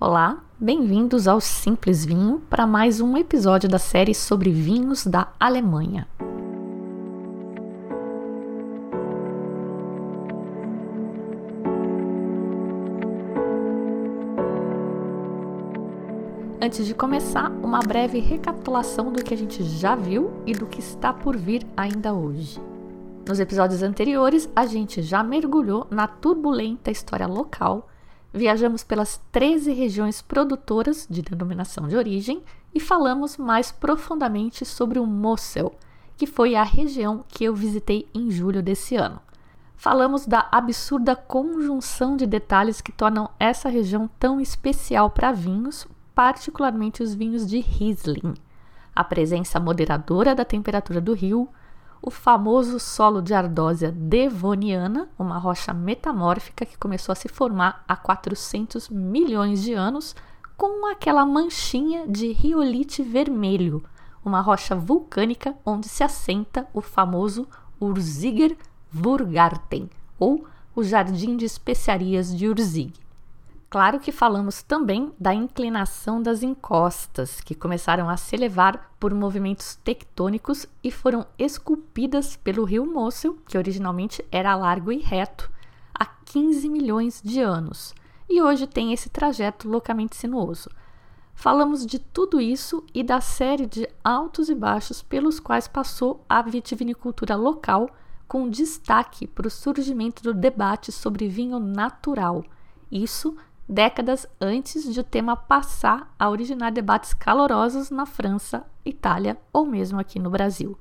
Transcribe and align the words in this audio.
Olá, 0.00 0.44
bem-vindos 0.60 1.26
ao 1.26 1.40
Simples 1.40 2.04
Vinho 2.04 2.40
para 2.48 2.68
mais 2.68 3.00
um 3.00 3.16
episódio 3.16 3.68
da 3.68 3.80
série 3.80 4.14
sobre 4.14 4.48
vinhos 4.48 5.04
da 5.04 5.26
Alemanha. 5.40 6.06
Antes 16.62 16.86
de 16.86 16.94
começar, 16.94 17.50
uma 17.50 17.80
breve 17.80 18.20
recapitulação 18.20 19.12
do 19.12 19.24
que 19.24 19.34
a 19.34 19.36
gente 19.36 19.64
já 19.64 19.96
viu 19.96 20.30
e 20.46 20.52
do 20.52 20.66
que 20.66 20.78
está 20.78 21.12
por 21.12 21.36
vir 21.36 21.66
ainda 21.76 22.14
hoje. 22.14 22.62
Nos 23.26 23.40
episódios 23.40 23.82
anteriores, 23.82 24.48
a 24.54 24.64
gente 24.64 25.02
já 25.02 25.24
mergulhou 25.24 25.88
na 25.90 26.06
turbulenta 26.06 26.88
história 26.88 27.26
local 27.26 27.88
Viajamos 28.32 28.84
pelas 28.84 29.20
13 29.32 29.72
regiões 29.72 30.20
produtoras 30.20 31.06
de 31.08 31.22
denominação 31.22 31.88
de 31.88 31.96
origem 31.96 32.42
e 32.74 32.80
falamos 32.80 33.36
mais 33.36 33.72
profundamente 33.72 34.64
sobre 34.64 34.98
o 34.98 35.06
Mosel, 35.06 35.74
que 36.16 36.26
foi 36.26 36.54
a 36.54 36.62
região 36.62 37.24
que 37.28 37.44
eu 37.44 37.54
visitei 37.54 38.06
em 38.14 38.30
julho 38.30 38.62
desse 38.62 38.96
ano. 38.96 39.20
Falamos 39.76 40.26
da 40.26 40.46
absurda 40.50 41.14
conjunção 41.14 42.16
de 42.16 42.26
detalhes 42.26 42.80
que 42.80 42.92
tornam 42.92 43.30
essa 43.38 43.68
região 43.68 44.10
tão 44.18 44.40
especial 44.40 45.08
para 45.08 45.32
vinhos, 45.32 45.86
particularmente 46.14 47.02
os 47.02 47.14
vinhos 47.14 47.46
de 47.46 47.60
Riesling. 47.60 48.34
A 48.94 49.04
presença 49.04 49.60
moderadora 49.60 50.34
da 50.34 50.44
temperatura 50.44 51.00
do 51.00 51.14
rio, 51.14 51.48
o 52.00 52.10
famoso 52.10 52.78
solo 52.78 53.20
de 53.20 53.34
ardósia 53.34 53.90
devoniana, 53.90 55.08
uma 55.18 55.38
rocha 55.38 55.74
metamórfica 55.74 56.64
que 56.64 56.78
começou 56.78 57.12
a 57.12 57.16
se 57.16 57.28
formar 57.28 57.84
há 57.88 57.96
400 57.96 58.88
milhões 58.88 59.62
de 59.62 59.74
anos, 59.74 60.14
com 60.56 60.90
aquela 60.90 61.24
manchinha 61.24 62.06
de 62.06 62.32
riolite 62.32 63.02
vermelho, 63.02 63.82
uma 64.24 64.40
rocha 64.40 64.74
vulcânica 64.74 65.54
onde 65.64 65.88
se 65.88 66.02
assenta 66.02 66.68
o 66.72 66.80
famoso 66.80 67.46
Urziger 67.80 68.56
Wurgarten, 68.94 69.88
ou 70.18 70.44
o 70.74 70.82
Jardim 70.82 71.36
de 71.36 71.44
Especiarias 71.44 72.36
de 72.36 72.48
Urzig. 72.48 72.92
Claro 73.70 74.00
que 74.00 74.10
falamos 74.10 74.62
também 74.62 75.12
da 75.20 75.34
inclinação 75.34 76.22
das 76.22 76.42
encostas, 76.42 77.42
que 77.42 77.54
começaram 77.54 78.08
a 78.08 78.16
se 78.16 78.34
elevar 78.34 78.94
por 78.98 79.12
movimentos 79.12 79.76
tectônicos 79.76 80.66
e 80.82 80.90
foram 80.90 81.26
esculpidas 81.38 82.34
pelo 82.34 82.64
rio 82.64 82.86
Mosel, 82.86 83.36
que 83.46 83.58
originalmente 83.58 84.24
era 84.32 84.56
largo 84.56 84.90
e 84.90 84.96
reto, 84.96 85.50
há 85.92 86.06
15 86.06 86.66
milhões 86.66 87.20
de 87.22 87.42
anos, 87.42 87.94
e 88.26 88.40
hoje 88.40 88.66
tem 88.66 88.94
esse 88.94 89.10
trajeto 89.10 89.68
loucamente 89.68 90.16
sinuoso. 90.16 90.70
Falamos 91.34 91.84
de 91.84 91.98
tudo 91.98 92.40
isso 92.40 92.82
e 92.94 93.02
da 93.02 93.20
série 93.20 93.66
de 93.66 93.86
altos 94.02 94.48
e 94.48 94.54
baixos 94.54 95.02
pelos 95.02 95.38
quais 95.38 95.68
passou 95.68 96.24
a 96.26 96.40
vitivinicultura 96.40 97.36
local, 97.36 97.90
com 98.26 98.48
destaque 98.48 99.26
para 99.26 99.46
o 99.46 99.50
surgimento 99.50 100.22
do 100.22 100.32
debate 100.32 100.90
sobre 100.90 101.28
vinho 101.28 101.58
natural. 101.58 102.42
Isso 102.90 103.36
décadas 103.68 104.26
antes 104.40 104.92
de 104.92 104.98
o 104.98 105.04
tema 105.04 105.36
passar 105.36 106.12
a 106.18 106.30
originar 106.30 106.72
debates 106.72 107.12
calorosos 107.12 107.90
na 107.90 108.06
França, 108.06 108.64
Itália 108.84 109.36
ou 109.52 109.66
mesmo 109.66 110.00
aqui 110.00 110.18
no 110.18 110.30
Brasil. 110.30 110.78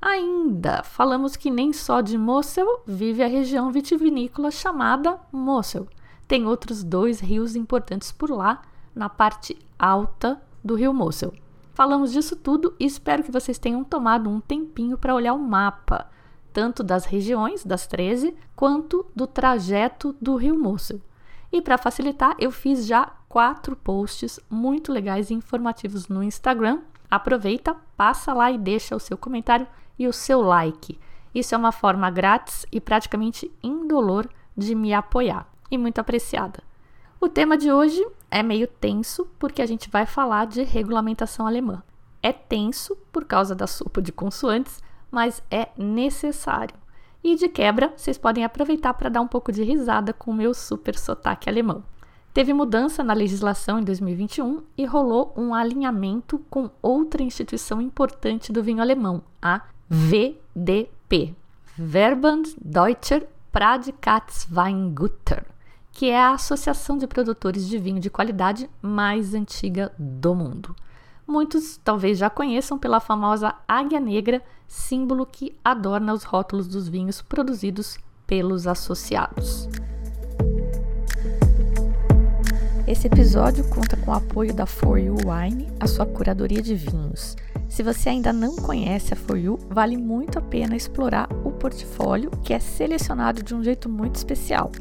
Ainda 0.00 0.82
falamos 0.82 1.36
que 1.36 1.50
nem 1.50 1.74
só 1.74 2.00
de 2.00 2.16
Mosel 2.16 2.82
vive 2.86 3.22
a 3.22 3.28
região 3.28 3.70
vitivinícola 3.70 4.50
chamada 4.50 5.20
Mosel. 5.30 5.86
Tem 6.26 6.46
outros 6.46 6.82
dois 6.82 7.20
rios 7.20 7.54
importantes 7.54 8.10
por 8.10 8.30
lá, 8.30 8.62
na 8.94 9.10
parte 9.10 9.58
alta 9.78 10.40
do 10.64 10.74
rio 10.74 10.94
Mosel. 10.94 11.34
Falamos 11.74 12.12
disso 12.12 12.34
tudo 12.34 12.74
e 12.80 12.86
espero 12.86 13.22
que 13.22 13.30
vocês 13.30 13.58
tenham 13.58 13.84
tomado 13.84 14.30
um 14.30 14.40
tempinho 14.40 14.96
para 14.96 15.14
olhar 15.14 15.34
o 15.34 15.38
mapa, 15.38 16.10
tanto 16.52 16.82
das 16.82 17.04
regiões, 17.04 17.64
das 17.64 17.86
13, 17.86 18.34
quanto 18.56 19.06
do 19.14 19.26
trajeto 19.26 20.16
do 20.20 20.34
rio 20.36 20.58
Mosel. 20.58 21.00
E 21.52 21.60
para 21.60 21.78
facilitar, 21.78 22.36
eu 22.38 22.50
fiz 22.50 22.86
já 22.86 23.10
quatro 23.28 23.74
posts 23.76 24.38
muito 24.48 24.92
legais 24.92 25.30
e 25.30 25.34
informativos 25.34 26.08
no 26.08 26.22
Instagram. 26.22 26.80
Aproveita, 27.10 27.76
passa 27.96 28.32
lá 28.32 28.50
e 28.50 28.58
deixa 28.58 28.94
o 28.94 29.00
seu 29.00 29.18
comentário 29.18 29.66
e 29.98 30.06
o 30.06 30.12
seu 30.12 30.40
like. 30.40 30.98
Isso 31.34 31.54
é 31.54 31.58
uma 31.58 31.72
forma 31.72 32.10
grátis 32.10 32.66
e 32.70 32.80
praticamente 32.80 33.50
indolor 33.62 34.28
de 34.56 34.74
me 34.74 34.92
apoiar 34.92 35.46
e 35.70 35.78
muito 35.78 36.00
apreciada. 36.00 36.62
O 37.20 37.28
tema 37.28 37.56
de 37.56 37.70
hoje 37.70 38.04
é 38.30 38.42
meio 38.42 38.66
tenso 38.66 39.26
porque 39.38 39.60
a 39.60 39.66
gente 39.66 39.90
vai 39.90 40.06
falar 40.06 40.46
de 40.46 40.62
regulamentação 40.62 41.46
alemã. 41.46 41.82
É 42.22 42.32
tenso 42.32 42.96
por 43.12 43.24
causa 43.24 43.54
da 43.54 43.66
sopa 43.66 44.00
de 44.00 44.12
consoantes, 44.12 44.82
mas 45.10 45.42
é 45.50 45.68
necessário. 45.76 46.74
E 47.22 47.36
de 47.36 47.48
quebra, 47.48 47.92
vocês 47.96 48.16
podem 48.16 48.44
aproveitar 48.44 48.94
para 48.94 49.10
dar 49.10 49.20
um 49.20 49.28
pouco 49.28 49.52
de 49.52 49.62
risada 49.62 50.12
com 50.12 50.30
o 50.30 50.34
meu 50.34 50.54
super 50.54 50.98
sotaque 50.98 51.48
alemão. 51.48 51.84
Teve 52.32 52.54
mudança 52.54 53.02
na 53.02 53.12
legislação 53.12 53.80
em 53.80 53.84
2021 53.84 54.62
e 54.78 54.86
rolou 54.86 55.34
um 55.36 55.52
alinhamento 55.52 56.38
com 56.48 56.70
outra 56.80 57.22
instituição 57.22 57.82
importante 57.82 58.52
do 58.52 58.62
vinho 58.62 58.80
alemão, 58.80 59.22
a 59.42 59.62
VDP, 59.88 61.34
Verband 61.76 62.44
Deutscher 62.60 63.26
Pradikatsweingüter, 63.50 65.44
que 65.90 66.08
é 66.08 66.20
a 66.20 66.34
associação 66.34 66.96
de 66.96 67.08
produtores 67.08 67.66
de 67.66 67.76
vinho 67.78 68.00
de 68.00 68.08
qualidade 68.08 68.70
mais 68.80 69.34
antiga 69.34 69.92
do 69.98 70.32
mundo. 70.34 70.74
Muitos 71.30 71.76
talvez 71.76 72.18
já 72.18 72.28
conheçam 72.28 72.76
pela 72.76 72.98
famosa 72.98 73.54
águia 73.68 74.00
negra, 74.00 74.42
símbolo 74.66 75.24
que 75.24 75.56
adorna 75.64 76.12
os 76.12 76.24
rótulos 76.24 76.66
dos 76.66 76.88
vinhos 76.88 77.22
produzidos 77.22 77.96
pelos 78.26 78.66
associados. 78.66 79.68
Esse 82.84 83.06
episódio 83.06 83.62
conta 83.68 83.96
com 83.98 84.10
o 84.10 84.14
apoio 84.14 84.52
da 84.52 84.66
For 84.66 84.98
You 84.98 85.14
Wine, 85.24 85.68
a 85.78 85.86
sua 85.86 86.04
curadoria 86.04 86.60
de 86.60 86.74
vinhos. 86.74 87.36
Se 87.68 87.84
você 87.84 88.08
ainda 88.08 88.32
não 88.32 88.56
conhece 88.56 89.14
a 89.14 89.16
For 89.16 89.38
You, 89.38 89.56
vale 89.70 89.96
muito 89.96 90.36
a 90.36 90.42
pena 90.42 90.74
explorar 90.74 91.28
o 91.44 91.52
portfólio 91.52 92.32
que 92.42 92.52
é 92.52 92.58
selecionado 92.58 93.40
de 93.40 93.54
um 93.54 93.62
jeito 93.62 93.88
muito 93.88 94.16
especial 94.16 94.72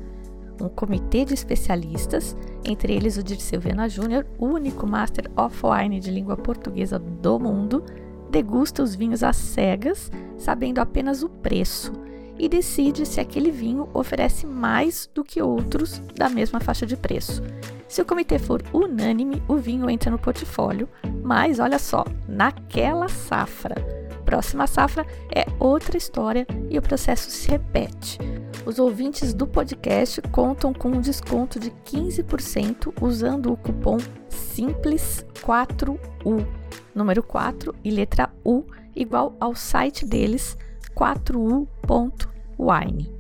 um 0.61 0.69
comitê 0.69 1.25
de 1.25 1.33
especialistas, 1.33 2.35
entre 2.63 2.93
eles 2.93 3.17
o 3.17 3.23
Dirceu 3.23 3.59
Viana 3.59 3.87
Júnior, 3.87 4.25
único 4.37 4.85
Master 4.85 5.29
of 5.37 5.57
Wine 5.63 5.99
de 5.99 6.11
língua 6.11 6.37
portuguesa 6.37 6.99
do 6.99 7.39
mundo, 7.39 7.83
degusta 8.29 8.83
os 8.83 8.95
vinhos 8.95 9.23
às 9.23 9.35
cegas, 9.35 10.11
sabendo 10.37 10.79
apenas 10.79 11.23
o 11.23 11.29
preço, 11.29 11.91
e 12.37 12.47
decide 12.47 13.05
se 13.05 13.19
aquele 13.19 13.51
vinho 13.51 13.89
oferece 13.93 14.45
mais 14.45 15.09
do 15.13 15.23
que 15.23 15.41
outros 15.41 16.01
da 16.15 16.29
mesma 16.29 16.59
faixa 16.59 16.85
de 16.85 16.95
preço. 16.95 17.43
Se 17.87 18.01
o 18.01 18.05
comitê 18.05 18.37
for 18.37 18.63
unânime, 18.71 19.41
o 19.47 19.55
vinho 19.55 19.89
entra 19.89 20.11
no 20.11 20.19
portfólio, 20.19 20.87
mas 21.23 21.59
olha 21.59 21.79
só, 21.79 22.05
naquela 22.27 23.09
safra. 23.09 23.75
Próxima 24.23 24.67
safra 24.67 25.05
é 25.33 25.45
outra 25.59 25.97
história 25.97 26.45
e 26.69 26.77
o 26.77 26.81
processo 26.81 27.31
se 27.31 27.49
repete 27.49 28.19
os 28.69 28.77
ouvintes 28.77 29.33
do 29.33 29.47
podcast 29.47 30.21
contam 30.31 30.71
com 30.71 30.89
um 30.89 31.01
desconto 31.01 31.59
de 31.59 31.71
15% 31.71 32.93
usando 33.01 33.51
o 33.51 33.57
cupom 33.57 33.97
SIMPLES4U, 34.29 36.45
número 36.93 37.23
4 37.23 37.73
e 37.83 37.89
letra 37.89 38.29
U, 38.45 38.63
igual 38.95 39.35
ao 39.39 39.55
site 39.55 40.05
deles 40.05 40.55
4u.wine. 40.95 43.11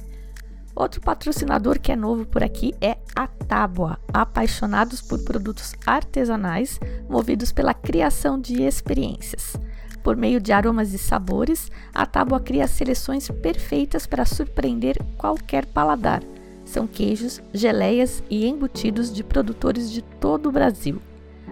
Outro 0.75 1.01
patrocinador 1.01 1.79
que 1.79 1.91
é 1.91 1.95
novo 1.95 2.27
por 2.27 2.43
aqui 2.43 2.75
é 2.79 2.99
a 3.15 3.25
Tábua, 3.25 3.99
apaixonados 4.13 5.01
por 5.01 5.23
produtos 5.23 5.73
artesanais 5.83 6.79
movidos 7.09 7.51
pela 7.51 7.73
criação 7.73 8.39
de 8.39 8.61
experiências. 8.61 9.55
Por 10.03 10.15
meio 10.15 10.39
de 10.39 10.51
aromas 10.51 10.93
e 10.93 10.97
sabores, 10.97 11.71
a 11.93 12.05
tábua 12.05 12.39
cria 12.39 12.67
seleções 12.67 13.29
perfeitas 13.29 14.07
para 14.07 14.25
surpreender 14.25 14.97
qualquer 15.17 15.65
paladar. 15.65 16.23
São 16.63 16.87
queijos, 16.87 17.41
geleias 17.53 18.23
e 18.29 18.47
embutidos 18.47 19.13
de 19.13 19.23
produtores 19.23 19.91
de 19.91 20.01
todo 20.01 20.49
o 20.49 20.51
Brasil. 20.51 21.01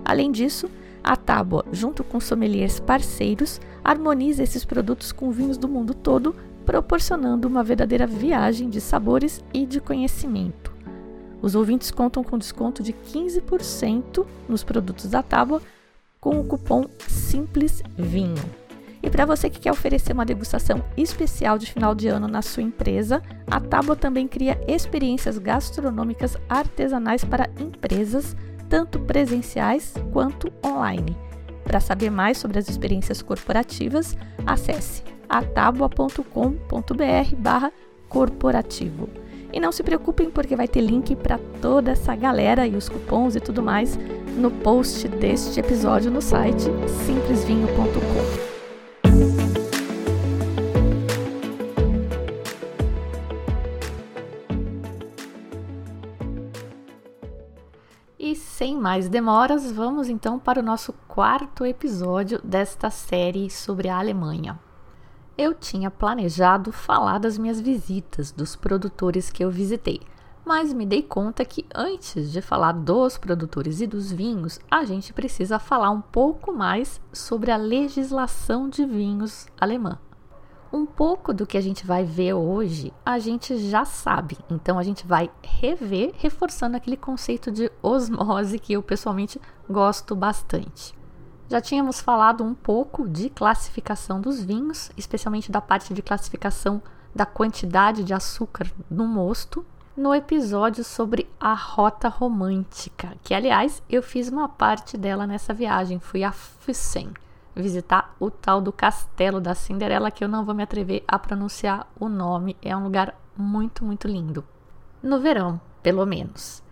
Além 0.05 0.31
disso, 0.31 0.69
a 1.03 1.15
tábua, 1.15 1.65
junto 1.71 2.03
com 2.03 2.19
sommeliers 2.19 2.79
parceiros, 2.79 3.59
harmoniza 3.83 4.43
esses 4.43 4.63
produtos 4.63 5.11
com 5.11 5.31
vinhos 5.31 5.57
do 5.57 5.67
mundo 5.67 5.93
todo, 5.93 6.35
proporcionando 6.65 7.47
uma 7.47 7.63
verdadeira 7.63 8.05
viagem 8.05 8.69
de 8.69 8.81
sabores 8.81 9.43
e 9.53 9.65
de 9.65 9.79
conhecimento. 9.79 10.71
Os 11.41 11.55
ouvintes 11.55 11.91
contam 11.91 12.23
com 12.23 12.37
desconto 12.37 12.83
de 12.83 12.93
15% 12.93 14.25
nos 14.49 14.63
produtos 14.63 15.05
da 15.09 15.23
tábua 15.23 15.61
com 16.19 16.39
o 16.39 16.43
cupom 16.43 16.85
Simples 17.07 17.81
Vinho. 17.97 18.43
E 19.01 19.09
para 19.09 19.25
você 19.25 19.49
que 19.49 19.59
quer 19.59 19.71
oferecer 19.71 20.13
uma 20.13 20.25
degustação 20.25 20.83
especial 20.97 21.57
de 21.57 21.71
final 21.71 21.93
de 21.93 22.07
ano 22.07 22.27
na 22.27 22.41
sua 22.41 22.63
empresa, 22.63 23.21
a 23.49 23.59
Tábua 23.59 23.95
também 23.95 24.27
cria 24.27 24.59
experiências 24.67 25.37
gastronômicas 25.37 26.35
artesanais 26.49 27.23
para 27.23 27.49
empresas 27.59 28.35
tanto 28.67 28.99
presenciais 28.99 29.93
quanto 30.11 30.51
online. 30.65 31.15
Para 31.63 31.79
saber 31.79 32.09
mais 32.09 32.37
sobre 32.37 32.59
as 32.59 32.69
experiências 32.69 33.21
corporativas, 33.21 34.17
acesse 34.45 35.03
atabua.com.br 35.29 36.23
corporativo. 38.09 39.09
E 39.51 39.59
não 39.59 39.71
se 39.71 39.83
preocupem 39.83 40.29
porque 40.29 40.55
vai 40.55 40.67
ter 40.67 40.81
link 40.81 41.15
para 41.15 41.39
toda 41.61 41.91
essa 41.91 42.15
galera 42.15 42.67
e 42.67 42.75
os 42.75 42.89
cupons 42.89 43.35
e 43.35 43.39
tudo 43.39 43.63
mais 43.63 43.97
no 44.37 44.51
post 44.51 45.07
deste 45.07 45.59
episódio 45.59 46.11
no 46.11 46.21
site 46.21 46.65
simplesvinho.com. 47.05 48.47
E 58.19 58.35
sem 58.35 58.75
mais 58.75 59.07
demoras, 59.07 59.71
vamos 59.71 60.09
então 60.09 60.37
para 60.37 60.59
o 60.59 60.63
nosso 60.63 60.91
quarto 61.07 61.65
episódio 61.65 62.41
desta 62.43 62.89
série 62.89 63.49
sobre 63.49 63.87
a 63.87 63.97
Alemanha. 63.97 64.59
Eu 65.37 65.53
tinha 65.53 65.91
planejado 65.91 66.71
falar 66.71 67.19
das 67.19 67.37
minhas 67.37 67.61
visitas, 67.61 68.31
dos 68.31 68.55
produtores 68.55 69.29
que 69.29 69.45
eu 69.45 69.51
visitei, 69.51 70.01
mas 70.43 70.73
me 70.73 70.83
dei 70.83 71.03
conta 71.03 71.45
que 71.45 71.63
antes 71.75 72.31
de 72.31 72.41
falar 72.41 72.71
dos 72.71 73.19
produtores 73.19 73.79
e 73.79 73.85
dos 73.85 74.11
vinhos, 74.11 74.59
a 74.71 74.83
gente 74.83 75.13
precisa 75.13 75.59
falar 75.59 75.91
um 75.91 76.01
pouco 76.01 76.51
mais 76.51 76.99
sobre 77.13 77.51
a 77.51 77.57
legislação 77.57 78.67
de 78.67 78.83
vinhos 78.83 79.45
alemã. 79.61 79.99
Um 80.73 80.87
pouco 80.87 81.31
do 81.31 81.45
que 81.45 81.57
a 81.57 81.61
gente 81.61 81.85
vai 81.85 82.03
ver 82.03 82.33
hoje, 82.33 82.91
a 83.05 83.19
gente 83.19 83.57
já 83.69 83.85
sabe, 83.85 84.39
então 84.49 84.79
a 84.79 84.83
gente 84.83 85.05
vai 85.05 85.29
rever, 85.43 86.13
reforçando 86.17 86.77
aquele 86.77 86.97
conceito 86.97 87.51
de 87.51 87.71
osmose 87.83 88.57
que 88.57 88.73
eu 88.73 88.81
pessoalmente 88.81 89.39
gosto 89.69 90.15
bastante. 90.15 90.96
Já 91.49 91.61
tínhamos 91.61 92.01
falado 92.01 92.43
um 92.43 92.53
pouco 92.53 93.07
de 93.07 93.29
classificação 93.29 94.19
dos 94.19 94.43
vinhos, 94.43 94.91
especialmente 94.97 95.51
da 95.51 95.61
parte 95.61 95.93
de 95.93 96.01
classificação 96.01 96.81
da 97.15 97.25
quantidade 97.25 98.03
de 98.03 98.13
açúcar 98.13 98.69
no 98.89 99.07
mosto, 99.07 99.65
no 99.95 100.13
episódio 100.13 100.83
sobre 100.83 101.27
a 101.39 101.53
rota 101.53 102.07
romântica, 102.09 103.15
que 103.23 103.33
aliás 103.33 103.81
eu 103.89 104.03
fiz 104.03 104.29
uma 104.29 104.47
parte 104.47 104.97
dela 104.97 105.25
nessa 105.25 105.53
viagem, 105.53 105.99
fui 105.99 106.23
a 106.23 106.31
Füssen 106.31 107.13
visitar 107.55 108.15
o 108.19 108.29
tal 108.29 108.61
do 108.61 108.71
castelo 108.71 109.41
da 109.41 109.55
Cinderela, 109.55 110.11
que 110.11 110.23
eu 110.23 110.27
não 110.27 110.45
vou 110.45 110.53
me 110.53 110.63
atrever 110.63 111.03
a 111.07 111.17
pronunciar 111.17 111.87
o 111.99 112.07
nome, 112.07 112.55
é 112.61 112.75
um 112.75 112.83
lugar 112.83 113.15
muito, 113.35 113.83
muito 113.83 114.07
lindo. 114.07 114.43
No 115.01 115.19
verão, 115.19 115.59
pelo 115.81 116.05
menos. 116.05 116.63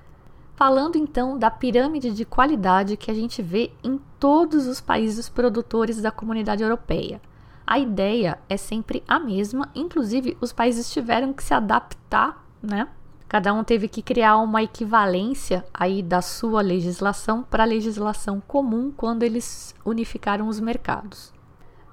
Falando 0.56 0.98
então 0.98 1.38
da 1.38 1.52
pirâmide 1.52 2.12
de 2.12 2.24
qualidade 2.24 2.96
que 2.96 3.12
a 3.12 3.14
gente 3.14 3.42
vê 3.42 3.72
em 3.84 4.00
todos 4.20 4.68
os 4.68 4.80
países 4.80 5.28
produtores 5.28 6.02
da 6.02 6.12
comunidade 6.12 6.64
europeia. 6.64 7.22
A 7.68 7.78
ideia 7.78 8.40
é 8.48 8.56
sempre 8.56 9.04
a 9.06 9.20
mesma, 9.20 9.70
inclusive 9.76 10.38
os 10.40 10.54
países 10.54 10.90
tiveram 10.92 11.34
que 11.34 11.44
se 11.44 11.54
adaptar, 11.54 12.46
né? 12.62 12.88
Cada 13.28 13.54
um 13.54 13.64
teve 13.64 13.90
que 13.90 14.02
criar 14.02 14.38
uma 14.38 14.64
equivalência 14.64 15.66
aí 15.74 16.02
da 16.02 16.22
sua 16.22 16.62
legislação 16.62 17.44
para 17.44 17.64
a 17.64 17.68
legislação 17.68 18.40
comum 18.40 18.94
quando 18.96 19.24
eles 19.24 19.76
unificaram 19.84 20.48
os 20.48 20.60
mercados. 20.60 21.34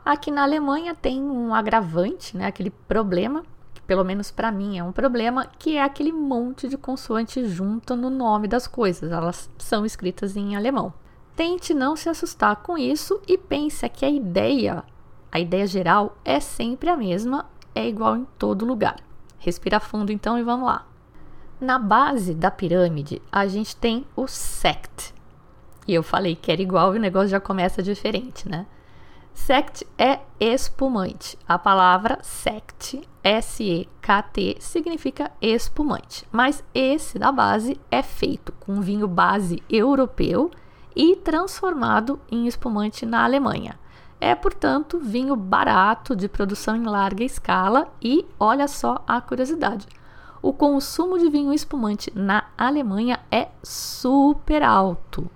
Aqui 0.04 0.30
na 0.30 0.42
Alemanha 0.42 0.94
tem 0.94 1.20
um 1.20 1.54
agravante, 1.54 2.36
né, 2.36 2.46
aquele 2.46 2.70
problema 2.70 3.42
pelo 3.92 4.06
menos 4.06 4.30
para 4.30 4.50
mim 4.50 4.78
é 4.78 4.82
um 4.82 4.90
problema, 4.90 5.46
que 5.58 5.76
é 5.76 5.82
aquele 5.82 6.10
monte 6.10 6.66
de 6.66 6.78
consoante 6.78 7.46
junto 7.46 7.94
no 7.94 8.08
nome 8.08 8.48
das 8.48 8.66
coisas. 8.66 9.12
Elas 9.12 9.50
são 9.58 9.84
escritas 9.84 10.34
em 10.34 10.56
alemão. 10.56 10.94
Tente 11.36 11.74
não 11.74 11.94
se 11.94 12.08
assustar 12.08 12.56
com 12.62 12.78
isso 12.78 13.20
e 13.28 13.36
pense 13.36 13.86
que 13.90 14.06
a 14.06 14.08
ideia, 14.08 14.82
a 15.30 15.38
ideia 15.38 15.66
geral 15.66 16.16
é 16.24 16.40
sempre 16.40 16.88
a 16.88 16.96
mesma, 16.96 17.44
é 17.74 17.86
igual 17.86 18.16
em 18.16 18.26
todo 18.38 18.64
lugar. 18.64 18.96
Respira 19.38 19.78
fundo 19.78 20.10
então 20.10 20.38
e 20.38 20.42
vamos 20.42 20.64
lá. 20.68 20.86
Na 21.60 21.78
base 21.78 22.32
da 22.32 22.50
pirâmide, 22.50 23.20
a 23.30 23.46
gente 23.46 23.76
tem 23.76 24.06
o 24.16 24.26
sect. 24.26 25.12
E 25.86 25.92
eu 25.92 26.02
falei 26.02 26.34
que 26.34 26.50
era 26.50 26.62
igual 26.62 26.94
e 26.94 26.98
o 26.98 27.02
negócio 27.02 27.28
já 27.28 27.40
começa 27.40 27.82
diferente, 27.82 28.48
né? 28.48 28.64
Sect 29.34 29.86
é 29.98 30.20
espumante. 30.38 31.38
A 31.48 31.58
palavra 31.58 32.18
sect, 32.22 33.00
S-E-K-T, 33.24 34.56
significa 34.60 35.30
espumante. 35.40 36.26
Mas 36.30 36.62
esse 36.74 37.18
da 37.18 37.32
base 37.32 37.80
é 37.90 38.02
feito 38.02 38.52
com 38.52 38.80
vinho 38.80 39.08
base 39.08 39.62
europeu 39.68 40.50
e 40.94 41.16
transformado 41.16 42.20
em 42.30 42.46
espumante 42.46 43.06
na 43.06 43.24
Alemanha. 43.24 43.78
É, 44.20 44.34
portanto, 44.34 45.00
vinho 45.00 45.34
barato 45.34 46.14
de 46.14 46.28
produção 46.28 46.76
em 46.76 46.84
larga 46.84 47.24
escala 47.24 47.88
e 48.00 48.24
olha 48.38 48.68
só 48.68 49.02
a 49.06 49.20
curiosidade. 49.20 49.88
O 50.40 50.52
consumo 50.52 51.18
de 51.18 51.28
vinho 51.28 51.52
espumante 51.52 52.12
na 52.14 52.44
Alemanha 52.56 53.18
é 53.30 53.48
super 53.62 54.62
alto. 54.62 55.28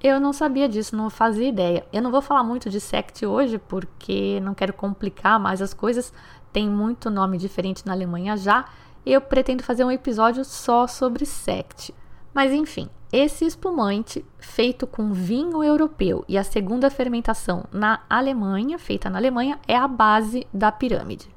Eu 0.00 0.20
não 0.20 0.32
sabia 0.32 0.68
disso, 0.68 0.94
não 0.94 1.10
fazia 1.10 1.48
ideia. 1.48 1.84
Eu 1.92 2.00
não 2.00 2.12
vou 2.12 2.22
falar 2.22 2.44
muito 2.44 2.70
de 2.70 2.80
sect 2.80 3.26
hoje 3.26 3.58
porque 3.58 4.38
não 4.40 4.54
quero 4.54 4.72
complicar 4.72 5.40
mais 5.40 5.60
as 5.60 5.74
coisas. 5.74 6.12
Tem 6.52 6.68
muito 6.68 7.10
nome 7.10 7.36
diferente 7.36 7.84
na 7.84 7.92
Alemanha 7.94 8.36
já. 8.36 8.64
Eu 9.04 9.20
pretendo 9.20 9.64
fazer 9.64 9.84
um 9.84 9.90
episódio 9.90 10.44
só 10.44 10.86
sobre 10.86 11.26
sect. 11.26 11.92
Mas 12.32 12.52
enfim, 12.52 12.88
esse 13.12 13.44
espumante 13.44 14.24
feito 14.38 14.86
com 14.86 15.12
vinho 15.12 15.64
europeu 15.64 16.24
e 16.28 16.38
a 16.38 16.44
segunda 16.44 16.90
fermentação 16.90 17.64
na 17.72 18.00
Alemanha, 18.08 18.78
feita 18.78 19.10
na 19.10 19.18
Alemanha, 19.18 19.58
é 19.66 19.76
a 19.76 19.88
base 19.88 20.46
da 20.54 20.70
pirâmide. 20.70 21.28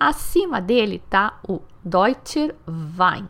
Acima 0.00 0.62
dele 0.62 1.02
está 1.04 1.38
o 1.46 1.60
Deutscher 1.84 2.54
Wein, 2.66 3.28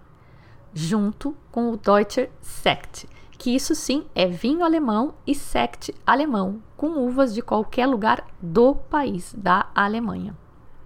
junto 0.73 1.35
com 1.51 1.73
o 1.73 1.77
Deutscher 1.77 2.31
Sekt 2.41 3.09
que 3.39 3.55
isso 3.55 3.75
sim 3.75 4.05
é 4.17 4.27
vinho 4.27 4.65
alemão 4.65 5.15
e 5.25 5.33
sect 5.33 5.95
alemão, 6.05 6.61
com 6.77 7.07
uvas 7.07 7.33
de 7.33 7.41
qualquer 7.41 7.87
lugar 7.87 8.27
do 8.43 8.75
país, 8.75 9.33
da 9.39 9.69
Alemanha. 9.73 10.37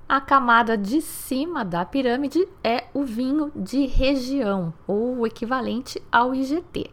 A 0.07 0.21
camada 0.21 0.77
de 0.77 1.01
cima 1.01 1.65
da 1.65 1.87
pirâmide 1.87 2.47
é 2.63 2.85
o 2.93 3.03
vinho 3.03 3.51
de 3.57 3.87
região, 3.87 4.75
ou 4.87 5.21
o 5.21 5.27
equivalente 5.27 6.03
ao 6.13 6.35
IGT. 6.35 6.91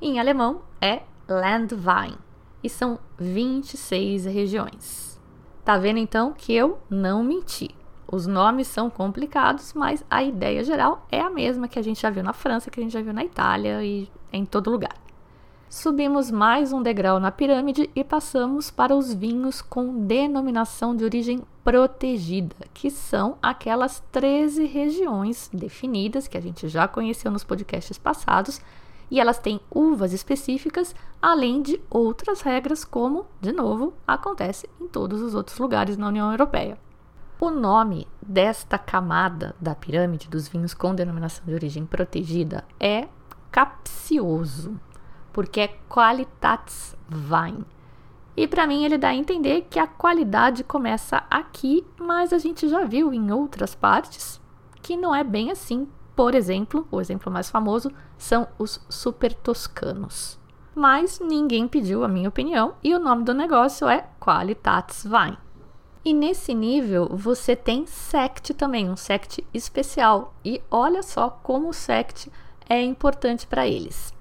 Em 0.00 0.18
alemão 0.18 0.62
é 0.80 1.02
Landwein, 1.28 2.16
e 2.64 2.70
são 2.70 2.98
26 3.18 4.24
regiões. 4.24 5.20
Tá 5.62 5.76
vendo 5.76 5.98
então 5.98 6.32
que 6.32 6.54
eu 6.54 6.78
não 6.88 7.22
menti. 7.22 7.74
Os 8.10 8.26
nomes 8.26 8.66
são 8.66 8.88
complicados, 8.88 9.74
mas 9.74 10.02
a 10.08 10.22
ideia 10.22 10.64
geral 10.64 11.06
é 11.12 11.20
a 11.20 11.28
mesma 11.28 11.68
que 11.68 11.78
a 11.78 11.82
gente 11.82 12.00
já 12.00 12.08
viu 12.08 12.22
na 12.22 12.32
França, 12.32 12.70
que 12.70 12.80
a 12.80 12.82
gente 12.82 12.92
já 12.92 13.02
viu 13.02 13.12
na 13.12 13.22
Itália 13.22 13.84
e 13.84 14.10
em 14.32 14.44
todo 14.44 14.70
lugar. 14.70 14.94
Subimos 15.70 16.30
mais 16.30 16.72
um 16.72 16.82
degrau 16.82 17.20
na 17.20 17.30
pirâmide 17.30 17.90
e 17.94 18.02
passamos 18.02 18.70
para 18.70 18.96
os 18.96 19.12
vinhos 19.12 19.60
com 19.60 20.06
denominação 20.06 20.96
de 20.96 21.04
origem 21.04 21.42
protegida, 21.62 22.56
que 22.72 22.90
são 22.90 23.36
aquelas 23.42 24.02
13 24.10 24.64
regiões 24.64 25.50
definidas 25.52 26.26
que 26.26 26.38
a 26.38 26.40
gente 26.40 26.68
já 26.68 26.88
conheceu 26.88 27.30
nos 27.30 27.44
podcasts 27.44 27.98
passados, 27.98 28.62
e 29.10 29.20
elas 29.20 29.38
têm 29.38 29.60
uvas 29.70 30.14
específicas, 30.14 30.94
além 31.20 31.60
de 31.60 31.78
outras 31.90 32.40
regras, 32.40 32.82
como, 32.82 33.26
de 33.38 33.52
novo, 33.52 33.92
acontece 34.06 34.66
em 34.80 34.88
todos 34.88 35.20
os 35.20 35.34
outros 35.34 35.58
lugares 35.58 35.98
na 35.98 36.08
União 36.08 36.30
Europeia. 36.30 36.78
O 37.38 37.50
nome 37.50 38.08
desta 38.20 38.78
camada 38.78 39.54
da 39.60 39.74
pirâmide 39.74 40.28
dos 40.28 40.48
vinhos 40.48 40.72
com 40.72 40.94
denominação 40.94 41.44
de 41.44 41.54
origem 41.54 41.84
protegida 41.84 42.64
é 42.80 43.06
capcioso, 43.50 44.78
porque 45.32 45.60
é 45.60 45.78
Qualitätswein. 45.88 47.64
E 48.36 48.46
para 48.46 48.66
mim 48.66 48.84
ele 48.84 48.96
dá 48.96 49.08
a 49.08 49.14
entender 49.16 49.66
que 49.68 49.78
a 49.78 49.86
qualidade 49.86 50.62
começa 50.62 51.24
aqui, 51.28 51.84
mas 51.98 52.32
a 52.32 52.38
gente 52.38 52.68
já 52.68 52.84
viu 52.84 53.12
em 53.12 53.32
outras 53.32 53.74
partes 53.74 54.40
que 54.80 54.96
não 54.96 55.14
é 55.14 55.24
bem 55.24 55.50
assim. 55.50 55.88
Por 56.14 56.34
exemplo, 56.34 56.86
o 56.90 57.00
exemplo 57.00 57.32
mais 57.32 57.50
famoso 57.50 57.92
são 58.16 58.46
os 58.58 58.80
super 58.88 59.34
toscanos. 59.34 60.38
Mas 60.74 61.18
ninguém 61.18 61.66
pediu 61.66 62.04
a 62.04 62.08
minha 62.08 62.28
opinião 62.28 62.74
e 62.82 62.94
o 62.94 63.00
nome 63.00 63.24
do 63.24 63.34
negócio 63.34 63.88
é 63.88 64.08
Qualitätswein. 64.20 65.36
E 66.04 66.14
nesse 66.14 66.54
nível 66.54 67.08
você 67.12 67.56
tem 67.56 67.86
sect 67.86 68.54
também, 68.54 68.88
um 68.88 68.96
sect 68.96 69.44
especial. 69.52 70.32
E 70.44 70.62
olha 70.70 71.02
só 71.02 71.28
como 71.42 71.68
o 71.68 71.74
sect 71.74 72.30
é 72.68 72.82
importante 72.82 73.46
para 73.46 73.66
eles. 73.66 74.12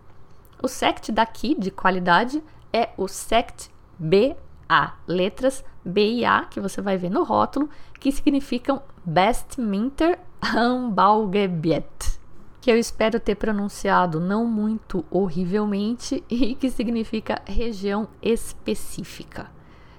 O 0.62 0.68
sect 0.68 1.12
daqui 1.12 1.54
de 1.56 1.70
qualidade 1.70 2.44
é 2.74 2.90
o 2.98 3.08
sect 3.08 3.70
BA, 4.00 4.94
letras 5.08 5.64
B 5.84 6.16
e 6.16 6.26
A 6.26 6.46
que 6.46 6.60
você 6.60 6.82
vai 6.82 6.98
ver 6.98 7.10
no 7.10 7.24
rótulo, 7.24 7.70
que 8.00 8.12
significam 8.12 8.82
Best 9.06 9.60
Minter 9.60 10.20
Anbaugebiet. 10.42 12.18
que 12.60 12.72
eu 12.72 12.78
espero 12.78 13.20
ter 13.20 13.36
pronunciado 13.36 14.20
não 14.20 14.46
muito 14.46 15.06
horrivelmente 15.10 16.24
e 16.30 16.56
que 16.56 16.70
significa 16.70 17.42
região 17.46 18.10
específica. 18.22 19.50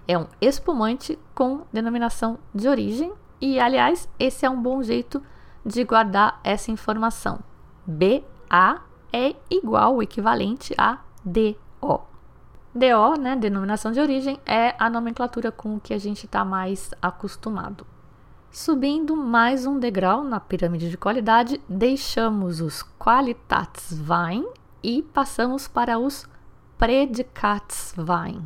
É 0.06 0.18
um 0.18 0.26
espumante 0.40 1.18
com 1.34 1.62
denominação 1.72 2.38
de 2.54 2.68
origem 2.68 3.12
e, 3.40 3.60
aliás, 3.60 4.08
esse 4.18 4.44
é 4.44 4.50
um 4.50 4.60
bom 4.60 4.82
jeito 4.82 5.22
de 5.64 5.84
guardar 5.84 6.40
essa 6.42 6.70
informação. 6.70 7.40
BA 7.86 8.22
é 9.12 9.34
igual, 9.50 10.02
equivalente 10.02 10.74
a 10.76 10.98
DO. 11.24 12.00
DO, 12.74 13.20
né, 13.20 13.34
denominação 13.34 13.92
de 13.92 14.00
origem, 14.00 14.38
é 14.46 14.74
a 14.78 14.88
nomenclatura 14.88 15.50
com 15.50 15.80
que 15.80 15.94
a 15.94 15.98
gente 15.98 16.26
está 16.26 16.44
mais 16.44 16.90
acostumado. 17.00 17.86
Subindo 18.50 19.16
mais 19.16 19.66
um 19.66 19.78
degrau 19.78 20.24
na 20.24 20.40
pirâmide 20.40 20.88
de 20.88 20.96
qualidade, 20.96 21.60
deixamos 21.68 22.60
os 22.60 22.82
Qualitätswein 22.98 24.46
e 24.82 25.02
passamos 25.02 25.68
para 25.68 25.98
os 25.98 26.26
Predikatswein. 26.78 28.42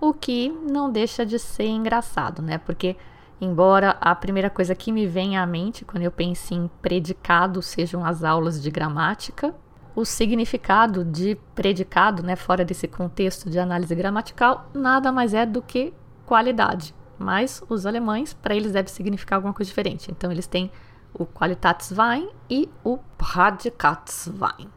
O 0.00 0.14
que 0.14 0.48
não 0.48 0.90
deixa 0.90 1.26
de 1.26 1.38
ser 1.38 1.66
engraçado, 1.66 2.40
né? 2.40 2.58
Porque, 2.58 2.96
embora 3.42 3.96
a 4.00 4.14
primeira 4.14 4.48
coisa 4.48 4.74
que 4.74 4.90
me 4.90 5.06
vem 5.06 5.36
à 5.36 5.44
mente 5.44 5.84
quando 5.84 6.04
eu 6.04 6.10
penso 6.10 6.54
em 6.54 6.70
predicado 6.80 7.60
sejam 7.60 8.04
as 8.04 8.24
aulas 8.24 8.62
de 8.62 8.70
gramática, 8.70 9.54
o 9.94 10.04
significado 10.04 11.04
de 11.04 11.36
predicado, 11.54 12.22
né, 12.22 12.36
fora 12.36 12.64
desse 12.64 12.88
contexto 12.88 13.50
de 13.50 13.58
análise 13.58 13.94
gramatical, 13.94 14.70
nada 14.72 15.12
mais 15.12 15.34
é 15.34 15.44
do 15.44 15.60
que 15.60 15.92
qualidade 16.24 16.94
mas 17.22 17.62
os 17.68 17.86
alemães, 17.86 18.34
para 18.34 18.54
eles 18.54 18.72
deve 18.72 18.90
significar 18.90 19.36
alguma 19.36 19.54
coisa 19.54 19.68
diferente. 19.68 20.10
Então 20.10 20.30
eles 20.30 20.46
têm 20.46 20.70
o 21.14 21.24
Qualitätswein 21.24 22.28
e 22.50 22.68
o 22.82 22.98
Prädikatswein, 23.16 24.68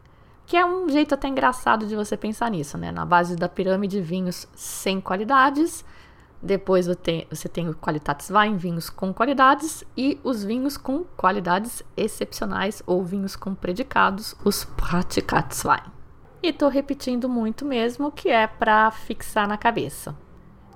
que 0.46 0.56
é 0.56 0.64
um 0.64 0.88
jeito 0.88 1.14
até 1.14 1.28
engraçado 1.28 1.86
de 1.86 1.96
você 1.96 2.16
pensar 2.16 2.50
nisso, 2.50 2.78
né? 2.78 2.92
Na 2.92 3.04
base 3.04 3.36
da 3.36 3.48
pirâmide, 3.48 4.00
vinhos 4.00 4.46
sem 4.54 5.00
qualidades, 5.00 5.84
depois 6.42 6.86
você 6.86 7.48
tem 7.48 7.68
o 7.68 7.74
Qualitätswein, 7.74 8.56
vinhos 8.56 8.90
com 8.90 9.12
qualidades, 9.12 9.84
e 9.96 10.20
os 10.22 10.44
vinhos 10.44 10.76
com 10.76 11.04
qualidades 11.16 11.82
excepcionais 11.96 12.82
ou 12.86 13.02
vinhos 13.02 13.34
com 13.34 13.54
predicados, 13.54 14.34
os 14.44 14.64
Prädikatswein. 14.64 15.82
E 16.42 16.48
estou 16.48 16.68
repetindo 16.68 17.28
muito 17.28 17.64
mesmo, 17.64 18.12
que 18.12 18.28
é 18.28 18.46
para 18.46 18.90
fixar 18.90 19.48
na 19.48 19.56
cabeça. 19.56 20.16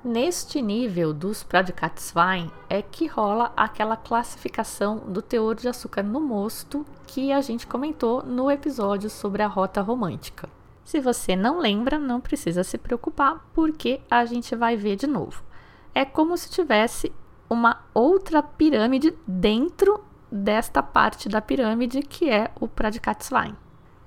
Neste 0.02 0.62
nível 0.62 1.12
dos 1.12 1.42
Prädikatswein 1.42 2.50
é 2.70 2.80
que 2.80 3.06
rola 3.06 3.52
aquela 3.54 3.98
classificação 3.98 4.96
do 4.96 5.20
teor 5.20 5.54
de 5.54 5.68
açúcar 5.68 6.02
no 6.02 6.20
mosto 6.20 6.86
que 7.06 7.30
a 7.30 7.42
gente 7.42 7.66
comentou 7.66 8.22
no 8.22 8.50
episódio 8.50 9.10
sobre 9.10 9.42
a 9.42 9.46
rota 9.46 9.82
romântica. 9.82 10.48
Se 10.82 11.00
você 11.00 11.36
não 11.36 11.60
lembra, 11.60 11.98
não 11.98 12.18
precisa 12.18 12.64
se 12.64 12.78
preocupar, 12.78 13.46
porque 13.52 14.00
a 14.10 14.24
gente 14.24 14.56
vai 14.56 14.74
ver 14.74 14.96
de 14.96 15.06
novo. 15.06 15.49
É 15.94 16.04
como 16.04 16.36
se 16.36 16.50
tivesse 16.50 17.12
uma 17.48 17.84
outra 17.92 18.42
pirâmide 18.42 19.16
dentro 19.26 20.04
desta 20.30 20.82
parte 20.82 21.28
da 21.28 21.40
pirâmide 21.40 22.02
que 22.02 22.30
é 22.30 22.50
o 22.60 22.68
Prädikatswein. 22.68 23.56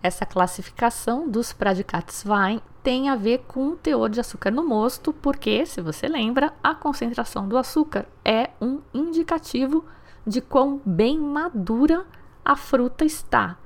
Essa 0.02 0.26
classificação 0.26 1.30
dos 1.30 1.54
Prädikatswein 1.54 2.62
tem 2.82 3.10
a 3.10 3.16
ver 3.16 3.46
com 3.48 3.70
o 3.70 3.76
teor 3.76 4.10
de 4.10 4.20
açúcar 4.20 4.52
no 4.52 4.68
mosto, 4.68 5.14
porque, 5.14 5.66
se 5.66 5.82
você 5.82 6.08
lembra, 6.08 6.54
a 6.62 6.76
concentração 6.76 7.48
do 7.48 7.58
açúcar 7.58 8.06
é 8.24 8.50
um 8.62 8.82
indicativo 8.94 9.86
de 10.26 10.42
quão 10.42 10.82
bem 10.86 11.18
madura 11.18 12.06
a 12.44 12.56
fruta 12.56 13.06
está. 13.06 13.58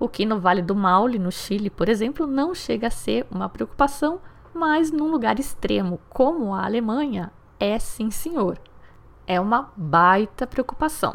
O 0.00 0.08
que 0.08 0.24
no 0.24 0.40
Vale 0.40 0.62
do 0.62 0.74
Maule, 0.74 1.18
no 1.18 1.30
Chile, 1.30 1.70
por 1.70 1.88
exemplo, 1.88 2.26
não 2.26 2.54
chega 2.54 2.86
a 2.86 2.90
ser 2.90 3.26
uma 3.30 3.48
preocupação, 3.48 4.20
mas 4.54 4.90
num 4.90 5.10
lugar 5.10 5.38
extremo 5.38 6.00
como 6.08 6.54
a 6.54 6.64
Alemanha, 6.64 7.30
é 7.64 7.78
sim, 7.78 8.10
senhor. 8.10 8.58
É 9.24 9.40
uma 9.40 9.70
baita 9.76 10.46
preocupação. 10.46 11.14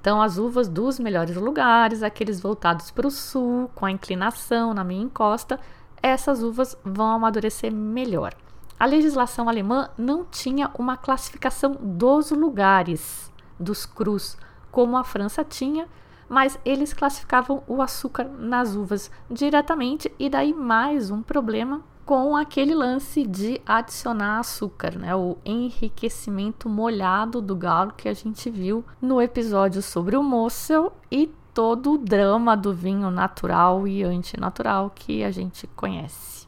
Então, 0.00 0.20
as 0.20 0.38
uvas 0.38 0.68
dos 0.68 0.98
melhores 0.98 1.36
lugares, 1.36 2.02
aqueles 2.02 2.40
voltados 2.40 2.90
para 2.90 3.06
o 3.06 3.10
sul, 3.10 3.70
com 3.74 3.86
a 3.86 3.90
inclinação 3.90 4.74
na 4.74 4.82
minha 4.82 5.04
encosta, 5.04 5.58
essas 6.02 6.42
uvas 6.42 6.76
vão 6.84 7.12
amadurecer 7.12 7.72
melhor. 7.72 8.34
A 8.78 8.86
legislação 8.86 9.48
alemã 9.48 9.88
não 9.96 10.24
tinha 10.24 10.70
uma 10.76 10.96
classificação 10.96 11.78
dos 11.80 12.32
lugares 12.32 13.32
dos 13.58 13.86
crus, 13.86 14.36
como 14.70 14.96
a 14.96 15.04
França 15.04 15.44
tinha, 15.44 15.88
mas 16.28 16.58
eles 16.64 16.92
classificavam 16.92 17.62
o 17.68 17.80
açúcar 17.80 18.24
nas 18.24 18.74
uvas 18.74 19.10
diretamente, 19.30 20.12
e 20.18 20.28
daí 20.28 20.52
mais 20.52 21.10
um 21.10 21.22
problema 21.22 21.82
com 22.04 22.36
aquele 22.36 22.74
lance 22.74 23.26
de 23.26 23.60
adicionar 23.64 24.38
açúcar, 24.38 24.96
né? 24.96 25.14
O 25.14 25.38
enriquecimento 25.44 26.68
molhado 26.68 27.40
do 27.40 27.56
galo 27.56 27.92
que 27.96 28.08
a 28.08 28.14
gente 28.14 28.50
viu 28.50 28.84
no 29.00 29.20
episódio 29.20 29.80
sobre 29.80 30.16
o 30.16 30.22
Mosel 30.22 30.92
e 31.10 31.30
todo 31.54 31.92
o 31.92 31.98
drama 31.98 32.56
do 32.56 32.74
vinho 32.74 33.10
natural 33.10 33.86
e 33.86 34.02
antinatural 34.02 34.90
que 34.94 35.22
a 35.22 35.30
gente 35.30 35.66
conhece. 35.68 36.46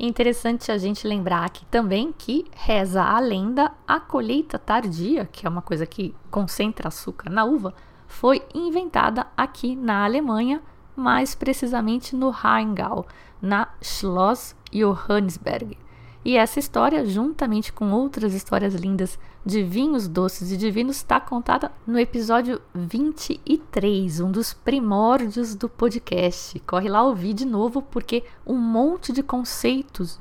Interessante 0.00 0.70
a 0.70 0.78
gente 0.78 1.06
lembrar 1.06 1.44
aqui 1.44 1.66
também 1.66 2.14
que 2.16 2.46
reza 2.54 3.02
a 3.02 3.18
lenda 3.18 3.72
a 3.86 3.98
colheita 3.98 4.58
tardia, 4.58 5.26
que 5.26 5.46
é 5.46 5.50
uma 5.50 5.60
coisa 5.60 5.84
que 5.84 6.14
concentra 6.30 6.88
açúcar 6.88 7.28
na 7.28 7.44
uva, 7.44 7.74
foi 8.06 8.42
inventada 8.54 9.26
aqui 9.36 9.76
na 9.76 10.04
Alemanha, 10.04 10.62
mais 10.98 11.34
precisamente 11.34 12.14
no 12.14 12.30
Rheingau, 12.30 13.06
na 13.40 13.68
Schloss 13.80 14.54
Johannisberg. 14.72 15.76
E 16.24 16.36
essa 16.36 16.58
história, 16.58 17.06
juntamente 17.06 17.72
com 17.72 17.90
outras 17.92 18.34
histórias 18.34 18.74
lindas 18.74 19.18
de 19.46 19.62
vinhos 19.62 20.08
doces 20.08 20.52
e 20.52 20.56
divinos, 20.56 20.96
está 20.96 21.18
contada 21.18 21.72
no 21.86 21.98
episódio 21.98 22.60
23, 22.74 24.20
um 24.20 24.30
dos 24.30 24.52
primórdios 24.52 25.54
do 25.54 25.68
podcast. 25.68 26.58
Corre 26.66 26.88
lá 26.88 27.02
ouvir 27.02 27.32
de 27.32 27.46
novo, 27.46 27.80
porque 27.80 28.24
um 28.46 28.58
monte 28.58 29.12
de 29.12 29.22
conceitos 29.22 30.18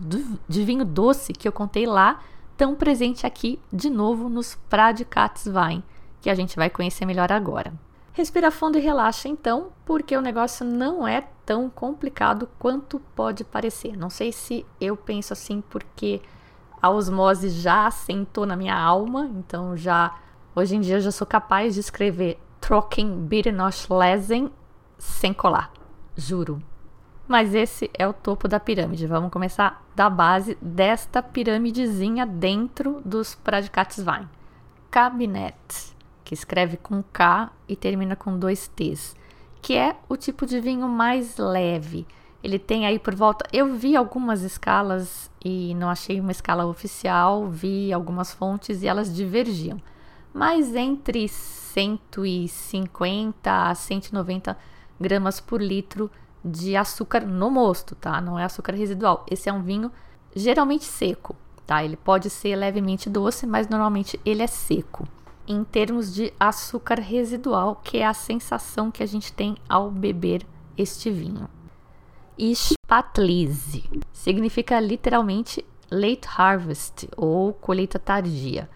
de 0.47 0.63
vinho 0.63 0.85
doce 0.85 1.33
que 1.33 1.47
eu 1.47 1.51
contei 1.51 1.85
lá 1.85 2.21
estão 2.51 2.73
presentes 2.75 3.25
aqui 3.25 3.59
de 3.73 3.89
novo 3.89 4.29
nos 4.29 4.55
Pradikatswein, 4.69 5.83
que 6.21 6.29
a 6.29 6.35
gente 6.35 6.55
vai 6.55 6.69
conhecer 6.69 7.05
melhor 7.05 7.31
agora. 7.31 7.73
Respira 8.17 8.49
fundo 8.49 8.79
e 8.79 8.81
relaxa 8.81 9.29
então, 9.29 9.67
porque 9.85 10.17
o 10.17 10.21
negócio 10.21 10.65
não 10.65 11.07
é 11.07 11.21
tão 11.45 11.69
complicado 11.69 12.49
quanto 12.57 12.99
pode 13.15 13.43
parecer. 13.43 13.95
Não 13.95 14.09
sei 14.09 14.31
se 14.31 14.65
eu 14.81 14.97
penso 14.97 15.33
assim 15.33 15.61
porque 15.61 16.19
a 16.81 16.89
osmose 16.89 17.47
já 17.49 17.85
assentou 17.85 18.43
na 18.43 18.55
minha 18.55 18.75
alma, 18.75 19.29
então 19.35 19.77
já 19.77 20.17
hoje 20.55 20.75
em 20.75 20.81
dia 20.81 20.95
eu 20.95 21.01
já 21.01 21.11
sou 21.11 21.27
capaz 21.27 21.75
de 21.75 21.79
escrever 21.79 22.39
Trocken 22.59 23.27
Birnosch 23.27 23.87
Lesen 23.87 24.51
sem 24.97 25.31
colar, 25.31 25.71
juro. 26.15 26.59
Mas 27.27 27.53
esse 27.53 27.87
é 27.93 28.07
o 28.07 28.13
topo 28.13 28.47
da 28.47 28.59
pirâmide. 28.59 29.05
Vamos 29.05 29.29
começar 29.29 29.85
da 29.95 30.09
base 30.09 30.57
desta 30.59 31.21
piramidezinha 31.21 32.25
dentro 32.25 32.99
dos 33.05 33.35
Pradikatswein. 33.35 34.27
Cabinet 34.89 35.95
que 36.27 36.33
escreve 36.33 36.75
com 36.75 37.01
K 37.01 37.49
e 37.69 37.75
termina 37.77 38.13
com 38.13 38.37
dois 38.37 38.67
T's, 38.67 39.15
que 39.61 39.75
é 39.75 39.95
o 40.09 40.17
tipo 40.17 40.45
de 40.45 40.59
vinho 40.59 40.89
mais 40.89 41.37
leve. 41.37 42.05
Ele 42.43 42.59
tem 42.59 42.85
aí 42.85 42.99
por 42.99 43.15
volta. 43.15 43.47
Eu 43.53 43.73
vi 43.75 43.95
algumas 43.95 44.41
escalas 44.41 45.31
e 45.43 45.73
não 45.75 45.89
achei 45.89 46.19
uma 46.19 46.33
escala 46.33 46.65
oficial, 46.65 47.47
vi 47.47 47.93
algumas 47.93 48.33
fontes 48.33 48.83
e 48.83 48.87
elas 48.87 49.15
divergiam. 49.15 49.81
Mas 50.33 50.75
entre 50.75 51.29
150 51.29 53.69
a 53.69 53.73
190 53.73 54.57
gramas 54.99 55.39
por 55.39 55.61
litro 55.61 56.11
de 56.43 56.75
açúcar 56.75 57.21
no 57.21 57.49
mosto, 57.49 57.95
tá? 57.95 58.19
Não 58.19 58.37
é 58.37 58.43
açúcar 58.43 58.75
residual. 58.75 59.25
Esse 59.31 59.47
é 59.47 59.53
um 59.53 59.63
vinho 59.63 59.89
geralmente 60.35 60.83
seco, 60.83 61.37
tá? 61.65 61.85
Ele 61.85 61.95
pode 61.95 62.29
ser 62.29 62.53
levemente 62.57 63.09
doce, 63.09 63.47
mas 63.47 63.69
normalmente 63.69 64.19
ele 64.25 64.43
é 64.43 64.47
seco 64.47 65.07
em 65.47 65.63
termos 65.63 66.13
de 66.13 66.33
açúcar 66.39 66.99
residual, 66.99 67.79
que 67.83 67.97
é 67.97 68.05
a 68.05 68.13
sensação 68.13 68.91
que 68.91 69.01
a 69.01 69.05
gente 69.05 69.31
tem 69.31 69.55
ao 69.69 69.89
beber 69.89 70.45
este 70.77 71.09
vinho. 71.09 71.49
Spatlese 72.39 73.89
significa 74.13 74.79
literalmente 74.79 75.65
late 75.89 76.27
harvest 76.37 77.07
ou 77.15 77.53
colheita 77.53 77.97
tardia. 77.97 78.69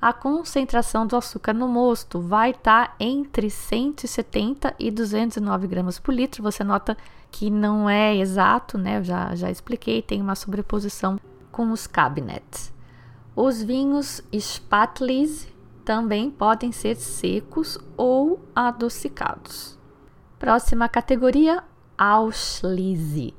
A 0.00 0.12
concentração 0.12 1.06
do 1.06 1.16
açúcar 1.16 1.54
no 1.54 1.66
mosto 1.66 2.20
vai 2.20 2.50
estar 2.50 2.88
tá 2.88 2.94
entre 3.00 3.48
170 3.48 4.74
e 4.78 4.90
209 4.90 5.66
gramas 5.66 5.98
por 5.98 6.12
litro. 6.12 6.42
Você 6.42 6.62
nota 6.62 6.96
que 7.30 7.50
não 7.50 7.88
é 7.88 8.14
exato, 8.14 8.76
né? 8.76 8.98
Eu 8.98 9.04
já, 9.04 9.34
já 9.34 9.50
expliquei, 9.50 10.02
tem 10.02 10.20
uma 10.20 10.34
sobreposição 10.34 11.18
com 11.50 11.72
os 11.72 11.86
cabinets. 11.86 12.70
Os 13.34 13.62
vinhos 13.62 14.22
Spatlese 14.38 15.53
também 15.84 16.30
podem 16.30 16.72
ser 16.72 16.96
secos 16.96 17.78
ou 17.96 18.40
adocicados. 18.54 19.78
Próxima 20.38 20.88
categoria, 20.88 21.62
Ausschließe, 21.96 23.34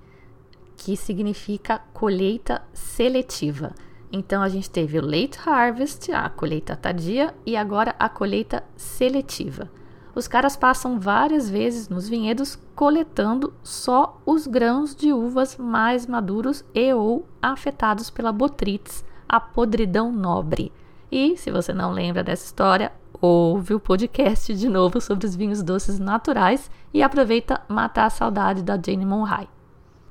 que 0.78 0.96
significa 0.96 1.80
colheita 1.94 2.62
seletiva. 2.74 3.74
Então 4.12 4.42
a 4.42 4.48
gente 4.48 4.70
teve 4.70 4.98
o 5.00 5.06
late 5.06 5.38
harvest, 5.46 6.12
a 6.12 6.30
colheita 6.30 6.76
tardia, 6.76 7.34
e 7.46 7.58
agora 7.58 7.96
a 8.00 8.08
colheita 8.08 8.64
seletiva. 8.78 9.70
Os 10.14 10.28
caras 10.28 10.56
passam 10.56 10.98
várias 10.98 11.50
vezes 11.50 11.90
nos 11.90 12.08
vinhedos 12.08 12.58
coletando 12.74 13.54
só 13.62 14.22
os 14.26 14.48
grãos 14.48 14.96
de 14.96 15.12
uvas 15.12 15.58
mais 15.58 16.08
maduros 16.08 16.64
e 16.74 16.94
ou 16.94 17.28
afetados 17.42 18.10
pela 18.10 18.32
botrytis, 18.32 19.04
a 19.28 19.42
podridão 19.42 20.14
nobre. 20.14 20.72
E, 21.12 21.38
se 21.38 21.52
você 21.52 21.74
não 21.74 21.92
lembra 21.92 22.24
dessa 22.24 22.46
história, 22.46 22.92
ouve 23.22 23.74
o 23.74 23.80
podcast 23.80 24.54
de 24.54 24.70
novo 24.70 25.00
sobre 25.00 25.26
os 25.26 25.36
vinhos 25.36 25.64
doces 25.64 26.00
naturais 26.00 26.70
e 26.94 27.02
aproveita 27.02 27.62
matar 27.68 28.06
a 28.06 28.10
saudade 28.10 28.64
da 28.64 28.80
Jane 28.80 29.06
Monrai. 29.06 29.48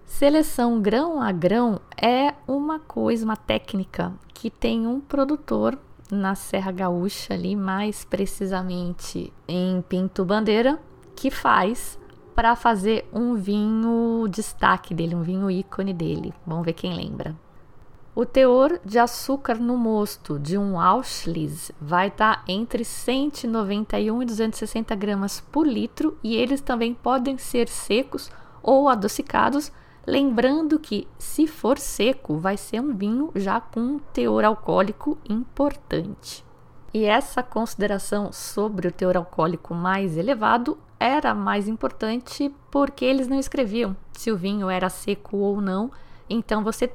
Seleção 0.04 0.80
grão 0.80 1.20
a 1.20 1.32
grão 1.32 1.80
é 2.00 2.34
uma 2.46 2.78
coisa, 2.78 3.24
uma 3.24 3.36
técnica 3.36 4.12
que 4.32 4.50
tem 4.50 4.86
um 4.86 5.00
produtor 5.00 5.78
na 6.10 6.34
Serra 6.34 6.70
Gaúcha, 6.70 7.34
ali 7.34 7.56
mais 7.56 8.04
precisamente 8.04 9.32
em 9.48 9.82
Pinto 9.88 10.24
Bandeira, 10.24 10.78
que 11.16 11.30
faz 11.30 11.98
para 12.34 12.54
fazer 12.54 13.08
um 13.12 13.34
vinho 13.34 14.26
destaque 14.28 14.92
dele, 14.92 15.14
um 15.14 15.22
vinho 15.22 15.50
ícone 15.50 15.94
dele. 15.94 16.34
Vamos 16.46 16.64
ver 16.64 16.72
quem 16.72 16.94
lembra. 16.94 17.34
O 18.14 18.24
teor 18.24 18.78
de 18.84 18.98
açúcar 18.98 19.56
no 19.56 19.76
mosto 19.76 20.38
de 20.38 20.56
um 20.56 20.78
Auschlitz 20.80 21.72
vai 21.80 22.08
estar 22.08 22.36
tá 22.36 22.44
entre 22.46 22.84
191 22.84 24.22
e 24.22 24.26
260 24.26 24.94
gramas 24.94 25.40
por 25.40 25.66
litro 25.66 26.16
e 26.22 26.36
eles 26.36 26.60
também 26.60 26.94
podem 26.94 27.36
ser 27.36 27.68
secos 27.68 28.30
ou 28.62 28.88
adocicados 28.88 29.72
Lembrando 30.06 30.78
que, 30.78 31.08
se 31.18 31.46
for 31.46 31.78
seco, 31.78 32.36
vai 32.36 32.58
ser 32.58 32.80
um 32.80 32.94
vinho 32.94 33.30
já 33.34 33.58
com 33.58 33.80
um 33.80 33.98
teor 33.98 34.44
alcoólico 34.44 35.16
importante. 35.28 36.44
E 36.92 37.04
essa 37.04 37.42
consideração 37.42 38.30
sobre 38.30 38.86
o 38.86 38.92
teor 38.92 39.16
alcoólico 39.16 39.74
mais 39.74 40.16
elevado 40.18 40.78
era 41.00 41.34
mais 41.34 41.66
importante 41.68 42.54
porque 42.70 43.04
eles 43.04 43.26
não 43.26 43.38
escreviam 43.38 43.96
se 44.12 44.30
o 44.30 44.36
vinho 44.36 44.68
era 44.68 44.90
seco 44.90 45.38
ou 45.38 45.60
não. 45.60 45.90
Então 46.28 46.62
você 46.62 46.92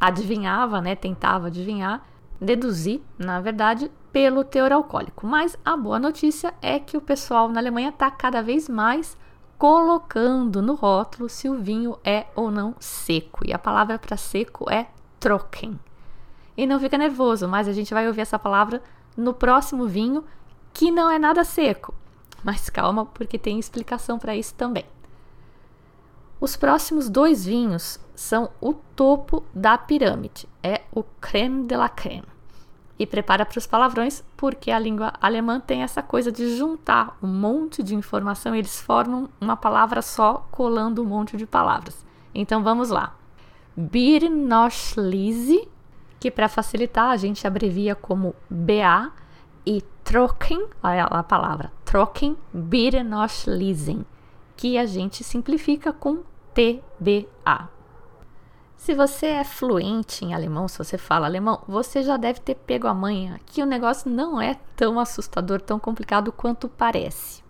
adivinhava, 0.00 0.80
né, 0.80 0.94
tentava 0.94 1.46
adivinhar, 1.46 2.06
deduzir, 2.40 3.00
na 3.18 3.40
verdade, 3.40 3.90
pelo 4.12 4.44
teor 4.44 4.72
alcoólico. 4.72 5.26
Mas 5.26 5.56
a 5.64 5.76
boa 5.76 5.98
notícia 5.98 6.54
é 6.62 6.78
que 6.78 6.96
o 6.96 7.00
pessoal 7.00 7.48
na 7.48 7.60
Alemanha 7.60 7.88
está 7.88 8.10
cada 8.10 8.42
vez 8.42 8.68
mais 8.68 9.16
colocando 9.58 10.60
no 10.60 10.74
rótulo 10.74 11.28
se 11.28 11.48
o 11.48 11.58
vinho 11.58 11.98
é 12.04 12.26
ou 12.34 12.50
não 12.50 12.74
seco. 12.78 13.46
E 13.46 13.52
a 13.52 13.58
palavra 13.58 13.98
para 13.98 14.16
seco 14.16 14.70
é 14.70 14.88
trocken. 15.18 15.78
E 16.56 16.66
não 16.66 16.78
fica 16.78 16.98
nervoso, 16.98 17.48
mas 17.48 17.66
a 17.66 17.72
gente 17.72 17.94
vai 17.94 18.06
ouvir 18.06 18.20
essa 18.20 18.38
palavra 18.38 18.82
no 19.16 19.32
próximo 19.32 19.86
vinho, 19.86 20.24
que 20.72 20.90
não 20.90 21.10
é 21.10 21.18
nada 21.18 21.44
seco. 21.44 21.94
Mas 22.42 22.68
calma, 22.68 23.06
porque 23.06 23.38
tem 23.38 23.58
explicação 23.58 24.18
para 24.18 24.36
isso 24.36 24.54
também. 24.54 24.84
Os 26.40 26.56
próximos 26.56 27.08
dois 27.08 27.44
vinhos 27.44 27.98
são 28.14 28.50
o 28.60 28.74
topo 28.74 29.44
da 29.54 29.78
pirâmide, 29.78 30.48
é 30.62 30.82
o 30.92 31.02
creme 31.20 31.66
de 31.66 31.76
la 31.76 31.88
creme 31.88 32.34
e 32.98 33.06
prepara 33.06 33.44
para 33.44 33.58
os 33.58 33.66
palavrões, 33.66 34.22
porque 34.36 34.70
a 34.70 34.78
língua 34.78 35.12
alemã 35.20 35.60
tem 35.60 35.82
essa 35.82 36.02
coisa 36.02 36.30
de 36.30 36.56
juntar 36.56 37.16
um 37.22 37.26
monte 37.26 37.82
de 37.82 37.94
informação, 37.94 38.54
eles 38.54 38.80
formam 38.80 39.28
uma 39.40 39.56
palavra 39.56 40.00
só, 40.00 40.46
colando 40.50 41.02
um 41.02 41.06
monte 41.06 41.36
de 41.36 41.46
palavras. 41.46 42.04
Então 42.34 42.62
vamos 42.62 42.90
lá. 42.90 43.14
Birnoschlise, 43.76 45.68
que 46.20 46.30
para 46.30 46.48
facilitar 46.48 47.10
a 47.10 47.16
gente 47.16 47.46
abrevia 47.46 47.94
como 47.94 48.34
BA, 48.48 49.10
e 49.66 49.82
Trocken, 50.04 50.66
olha 50.82 51.04
a 51.04 51.22
palavra, 51.22 51.72
Trocken 51.86 52.36
Birnoschlisen, 52.52 54.04
que 54.56 54.78
a 54.78 54.86
gente 54.86 55.24
simplifica 55.24 55.92
com 55.92 56.22
TBA. 56.54 57.68
Se 58.76 58.94
você 58.94 59.26
é 59.26 59.44
fluente 59.44 60.24
em 60.24 60.34
alemão, 60.34 60.68
se 60.68 60.76
você 60.76 60.98
fala 60.98 61.26
alemão, 61.26 61.62
você 61.66 62.02
já 62.02 62.16
deve 62.18 62.40
ter 62.40 62.54
pego 62.54 62.86
a 62.86 62.92
manha 62.92 63.40
que 63.46 63.62
o 63.62 63.66
negócio 63.66 64.10
não 64.10 64.40
é 64.40 64.58
tão 64.76 65.00
assustador, 65.00 65.60
tão 65.60 65.78
complicado 65.78 66.30
quanto 66.30 66.68
parece. 66.68 67.42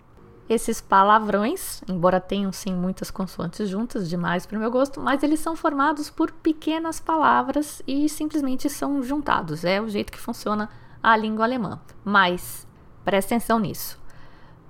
Esses 0.48 0.80
palavrões, 0.80 1.82
embora 1.88 2.20
tenham 2.20 2.52
sim 2.52 2.72
muitas 2.72 3.10
consoantes 3.10 3.68
juntas, 3.68 4.08
demais 4.08 4.46
para 4.46 4.56
o 4.56 4.60
meu 4.60 4.70
gosto, 4.70 5.00
mas 5.00 5.22
eles 5.22 5.40
são 5.40 5.56
formados 5.56 6.08
por 6.08 6.30
pequenas 6.30 7.00
palavras 7.00 7.82
e 7.86 8.08
simplesmente 8.08 8.68
são 8.68 9.02
juntados. 9.02 9.64
É 9.64 9.80
o 9.80 9.88
jeito 9.88 10.12
que 10.12 10.20
funciona 10.20 10.68
a 11.02 11.16
língua 11.16 11.44
alemã. 11.44 11.80
Mas 12.04 12.66
preste 13.04 13.34
atenção 13.34 13.58
nisso. 13.58 13.98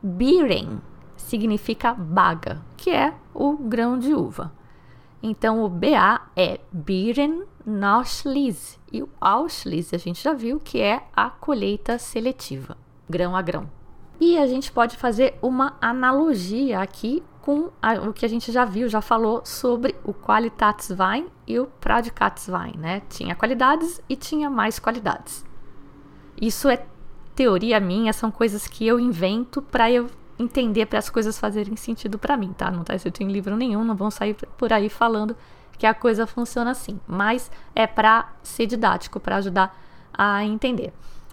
Biren 0.02 0.80
significa 1.34 1.92
baga, 1.92 2.62
que 2.76 2.90
é 2.90 3.12
o 3.34 3.56
grão 3.56 3.98
de 3.98 4.14
uva. 4.14 4.52
Então, 5.20 5.64
o 5.64 5.68
BA 5.68 6.20
é 6.36 6.60
Biren 6.70 7.42
Nachlis 7.66 8.78
e 8.92 9.02
o 9.02 9.08
Ausschließ 9.20 9.92
a 9.92 9.96
gente 9.96 10.22
já 10.22 10.32
viu 10.32 10.60
que 10.60 10.80
é 10.80 11.02
a 11.12 11.28
colheita 11.28 11.98
seletiva, 11.98 12.76
grão 13.10 13.34
a 13.34 13.42
grão. 13.42 13.68
E 14.20 14.38
a 14.38 14.46
gente 14.46 14.70
pode 14.70 14.96
fazer 14.96 15.36
uma 15.42 15.76
analogia 15.80 16.80
aqui 16.80 17.20
com 17.42 17.70
a, 17.82 17.94
o 17.94 18.12
que 18.12 18.24
a 18.24 18.28
gente 18.28 18.52
já 18.52 18.64
viu, 18.64 18.88
já 18.88 19.00
falou 19.00 19.42
sobre 19.44 19.96
o 20.04 20.14
Qualitätswein 20.14 21.26
e 21.48 21.58
o 21.58 21.66
Pradikatswein, 21.66 22.76
né? 22.78 23.02
Tinha 23.08 23.34
qualidades 23.34 24.00
e 24.08 24.14
tinha 24.14 24.48
mais 24.48 24.78
qualidades. 24.78 25.44
Isso 26.40 26.68
é 26.68 26.86
teoria 27.34 27.80
minha, 27.80 28.12
são 28.12 28.30
coisas 28.30 28.68
que 28.68 28.86
eu 28.86 29.00
invento 29.00 29.60
para 29.60 29.90
eu 29.90 30.08
entender 30.38 30.86
para 30.86 30.98
as 30.98 31.10
coisas 31.10 31.38
fazerem 31.38 31.76
sentido 31.76 32.18
para 32.18 32.36
mim, 32.36 32.52
tá? 32.52 32.70
Não 32.70 32.82
está 32.82 32.94
escrito 32.94 33.22
em 33.22 33.28
livro 33.28 33.56
nenhum, 33.56 33.84
não 33.84 33.94
vão 33.94 34.10
sair 34.10 34.34
por 34.34 34.72
aí 34.72 34.88
falando 34.88 35.36
que 35.78 35.86
a 35.86 35.94
coisa 35.94 36.26
funciona 36.26 36.70
assim, 36.70 37.00
mas 37.06 37.50
é 37.74 37.86
para 37.86 38.32
ser 38.42 38.66
didático, 38.66 39.20
para 39.20 39.36
ajudar 39.36 39.76
a 40.12 40.44
entender. 40.44 40.92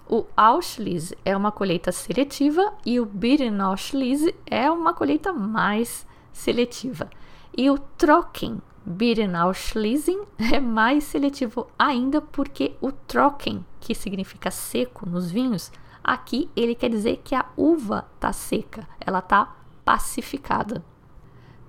O 0.09 0.25
Auschlitz 0.35 1.13
é 1.23 1.37
uma 1.37 1.51
colheita 1.51 1.91
seletiva 1.91 2.73
e 2.85 2.99
o 2.99 3.05
Birnauschlitz 3.05 4.33
é 4.45 4.69
uma 4.69 4.93
colheita 4.93 5.31
mais 5.31 6.05
seletiva. 6.33 7.09
E 7.55 7.69
o 7.69 7.77
Trocken 7.77 8.61
Birnauschließen 8.85 10.19
é 10.51 10.59
mais 10.59 11.03
seletivo 11.05 11.67
ainda 11.77 12.19
porque 12.19 12.75
o 12.81 12.91
Trocken, 12.91 13.63
que 13.79 13.93
significa 13.93 14.49
seco 14.49 15.07
nos 15.07 15.31
vinhos, 15.31 15.71
Aqui 16.03 16.49
ele 16.55 16.75
quer 16.75 16.89
dizer 16.89 17.21
que 17.23 17.35
a 17.35 17.45
uva 17.55 18.07
está 18.15 18.33
seca, 18.33 18.87
ela 18.99 19.19
está 19.19 19.55
pacificada. 19.85 20.83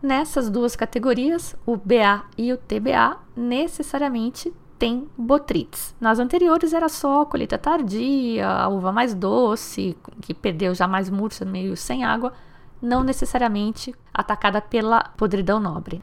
Nessas 0.03 0.51
duas 0.51 0.75
categorias, 0.75 1.55
o 1.65 1.77
BA 1.77 2.25
e 2.37 2.53
o 2.53 2.57
TBA 2.57 3.19
necessariamente 3.37 4.53
têm 4.79 5.09
botrytis. 5.17 5.95
Nas 6.01 6.19
anteriores 6.19 6.73
era 6.73 6.89
só 6.89 7.25
colheita 7.25 7.57
tardia, 7.57 8.49
a 8.49 8.69
uva 8.69 8.91
mais 8.91 9.15
doce, 9.15 9.97
que 10.21 10.35
perdeu 10.35 10.75
já 10.75 10.89
mais 10.89 11.09
murcha, 11.09 11.45
meio 11.45 11.77
sem 11.77 12.03
água, 12.03 12.33
não 12.81 13.05
necessariamente 13.05 13.95
atacada 14.13 14.61
pela 14.61 15.05
podridão 15.17 15.61
nobre. 15.61 16.03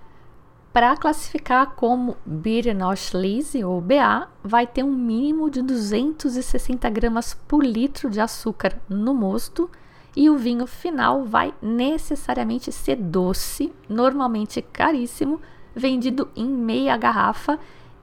Para 0.72 0.96
classificar 0.96 1.72
como 1.72 2.16
Birnoschlise 2.24 3.64
ou 3.64 3.82
BA, 3.82 4.28
vai 4.44 4.68
ter 4.68 4.84
um 4.84 4.92
mínimo 4.92 5.50
de 5.50 5.64
260 5.64 6.88
gramas 6.92 7.34
por 7.48 7.66
litro 7.66 8.10
de 8.10 8.20
açúcar 8.20 8.80
no 8.88 9.14
mosto 9.16 9.70
e 10.16 10.30
o 10.30 10.38
vinho 10.38 10.68
final 10.68 11.26
vai 11.26 11.54
necessariamente 11.62 12.72
ser 12.72 12.98
doce, 12.98 13.74
normalmente 13.88 14.62
caríssimo, 14.62 15.42
vendido 15.74 16.30
em 16.36 16.48
meia 16.48 16.96
garrafa 16.98 17.58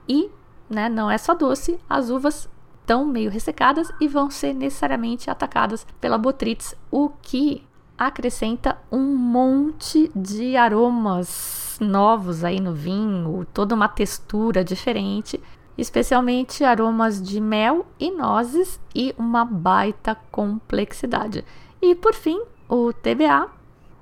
e 0.07 0.29
né, 0.69 0.89
não 0.89 1.09
é 1.09 1.17
só 1.17 1.33
doce, 1.33 1.79
as 1.89 2.09
uvas 2.09 2.49
estão 2.81 3.05
meio 3.05 3.29
ressecadas 3.29 3.91
e 3.99 4.07
vão 4.07 4.31
ser 4.31 4.53
necessariamente 4.53 5.29
atacadas 5.29 5.85
pela 5.99 6.17
botrytis, 6.17 6.73
o 6.89 7.09
que 7.21 7.66
acrescenta 7.97 8.77
um 8.91 9.15
monte 9.15 10.11
de 10.15 10.55
aromas 10.55 11.77
novos 11.81 12.43
aí 12.43 12.59
no 12.59 12.73
vinho, 12.73 13.45
toda 13.53 13.73
uma 13.73 13.87
textura 13.87 14.63
diferente, 14.63 15.41
especialmente 15.77 16.63
aromas 16.63 17.21
de 17.21 17.39
mel 17.39 17.85
e 17.99 18.11
nozes 18.11 18.79
e 18.93 19.13
uma 19.17 19.43
baita 19.43 20.15
complexidade. 20.31 21.43
E 21.81 21.95
por 21.95 22.13
fim, 22.13 22.41
o 22.67 22.91
TBA, 22.91 23.49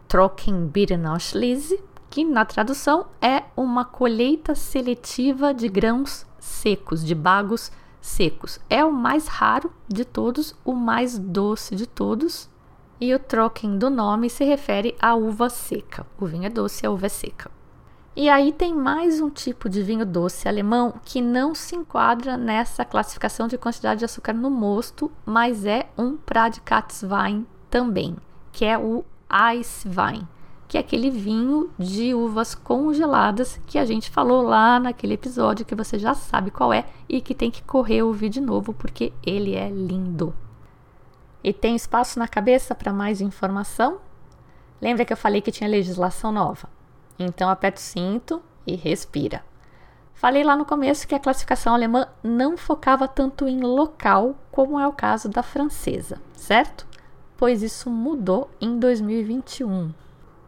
Trockenbeerenausschlese, 0.07 1.81
que 2.09 2.23
na 2.23 2.45
tradução 2.45 3.07
é 3.21 3.43
uma 3.57 3.83
colheita 3.83 4.55
seletiva 4.55 5.53
de 5.53 5.67
grãos 5.67 6.25
secos, 6.39 7.03
de 7.03 7.13
bagos 7.13 7.71
secos. 7.99 8.59
É 8.69 8.85
o 8.85 8.93
mais 8.93 9.27
raro 9.27 9.71
de 9.87 10.05
todos, 10.05 10.55
o 10.63 10.73
mais 10.73 11.17
doce 11.19 11.75
de 11.75 11.85
todos, 11.85 12.49
E 12.99 13.13
o 13.13 13.19
troquem 13.19 13.77
do 13.77 13.89
nome 13.89 14.29
se 14.29 14.45
refere 14.45 14.95
à 15.01 15.15
uva 15.15 15.49
seca. 15.49 16.05
O 16.17 16.25
vinho 16.25 16.45
é 16.45 16.49
doce, 16.49 16.85
a 16.85 16.91
uva 16.91 17.07
é 17.07 17.09
seca. 17.09 17.51
E 18.15 18.29
aí 18.29 18.53
tem 18.53 18.73
mais 18.73 19.19
um 19.19 19.29
tipo 19.29 19.67
de 19.67 19.83
vinho 19.83 20.05
doce 20.05 20.47
alemão 20.47 20.93
que 21.03 21.21
não 21.21 21.53
se 21.53 21.75
enquadra 21.75 22.37
nessa 22.37 22.85
classificação 22.85 23.45
de 23.49 23.57
quantidade 23.57 23.99
de 23.99 24.05
açúcar 24.05 24.31
no 24.31 24.49
mosto, 24.49 25.11
mas 25.25 25.65
é 25.65 25.89
um 25.97 26.15
Pradikatswein 26.15 27.45
também, 27.69 28.15
que 28.53 28.63
é 28.63 28.77
o 28.77 29.03
Eiswein, 29.29 30.25
que 30.65 30.77
é 30.77 30.79
aquele 30.79 31.09
vinho 31.09 31.69
de 31.77 32.13
uvas 32.13 32.55
congeladas 32.55 33.59
que 33.67 33.77
a 33.77 33.83
gente 33.83 34.09
falou 34.09 34.41
lá 34.41 34.79
naquele 34.79 35.15
episódio 35.15 35.65
que 35.65 35.75
você 35.75 35.99
já 35.99 36.13
sabe 36.13 36.51
qual 36.51 36.71
é 36.71 36.85
e 37.09 37.19
que 37.19 37.35
tem 37.35 37.51
que 37.51 37.63
correr 37.63 38.01
ouvir 38.01 38.29
de 38.29 38.39
novo 38.39 38.71
porque 38.71 39.11
ele 39.25 39.55
é 39.55 39.69
lindo. 39.69 40.33
E 41.45 41.53
tem 41.53 41.75
espaço 41.75 42.17
na 42.17 42.27
cabeça 42.27 42.73
para 42.73 42.91
mais 42.91 43.21
informação? 43.21 43.99
Lembra 44.81 45.05
que 45.05 45.13
eu 45.13 45.17
falei 45.17 45.41
que 45.41 45.51
tinha 45.51 45.69
legislação 45.69 46.31
nova? 46.31 46.67
Então 47.19 47.47
aperta 47.47 47.79
o 47.79 47.83
cinto 47.83 48.41
e 48.65 48.75
respira. 48.75 49.45
Falei 50.15 50.43
lá 50.43 50.55
no 50.55 50.65
começo 50.65 51.07
que 51.07 51.13
a 51.13 51.19
classificação 51.19 51.75
alemã 51.75 52.07
não 52.23 52.57
focava 52.57 53.07
tanto 53.07 53.47
em 53.47 53.59
local 53.59 54.33
como 54.51 54.79
é 54.79 54.87
o 54.87 54.91
caso 54.91 55.29
da 55.29 55.43
francesa, 55.43 56.19
certo? 56.33 56.87
Pois 57.37 57.61
isso 57.61 57.91
mudou 57.91 58.49
em 58.59 58.79
2021. 58.79 59.93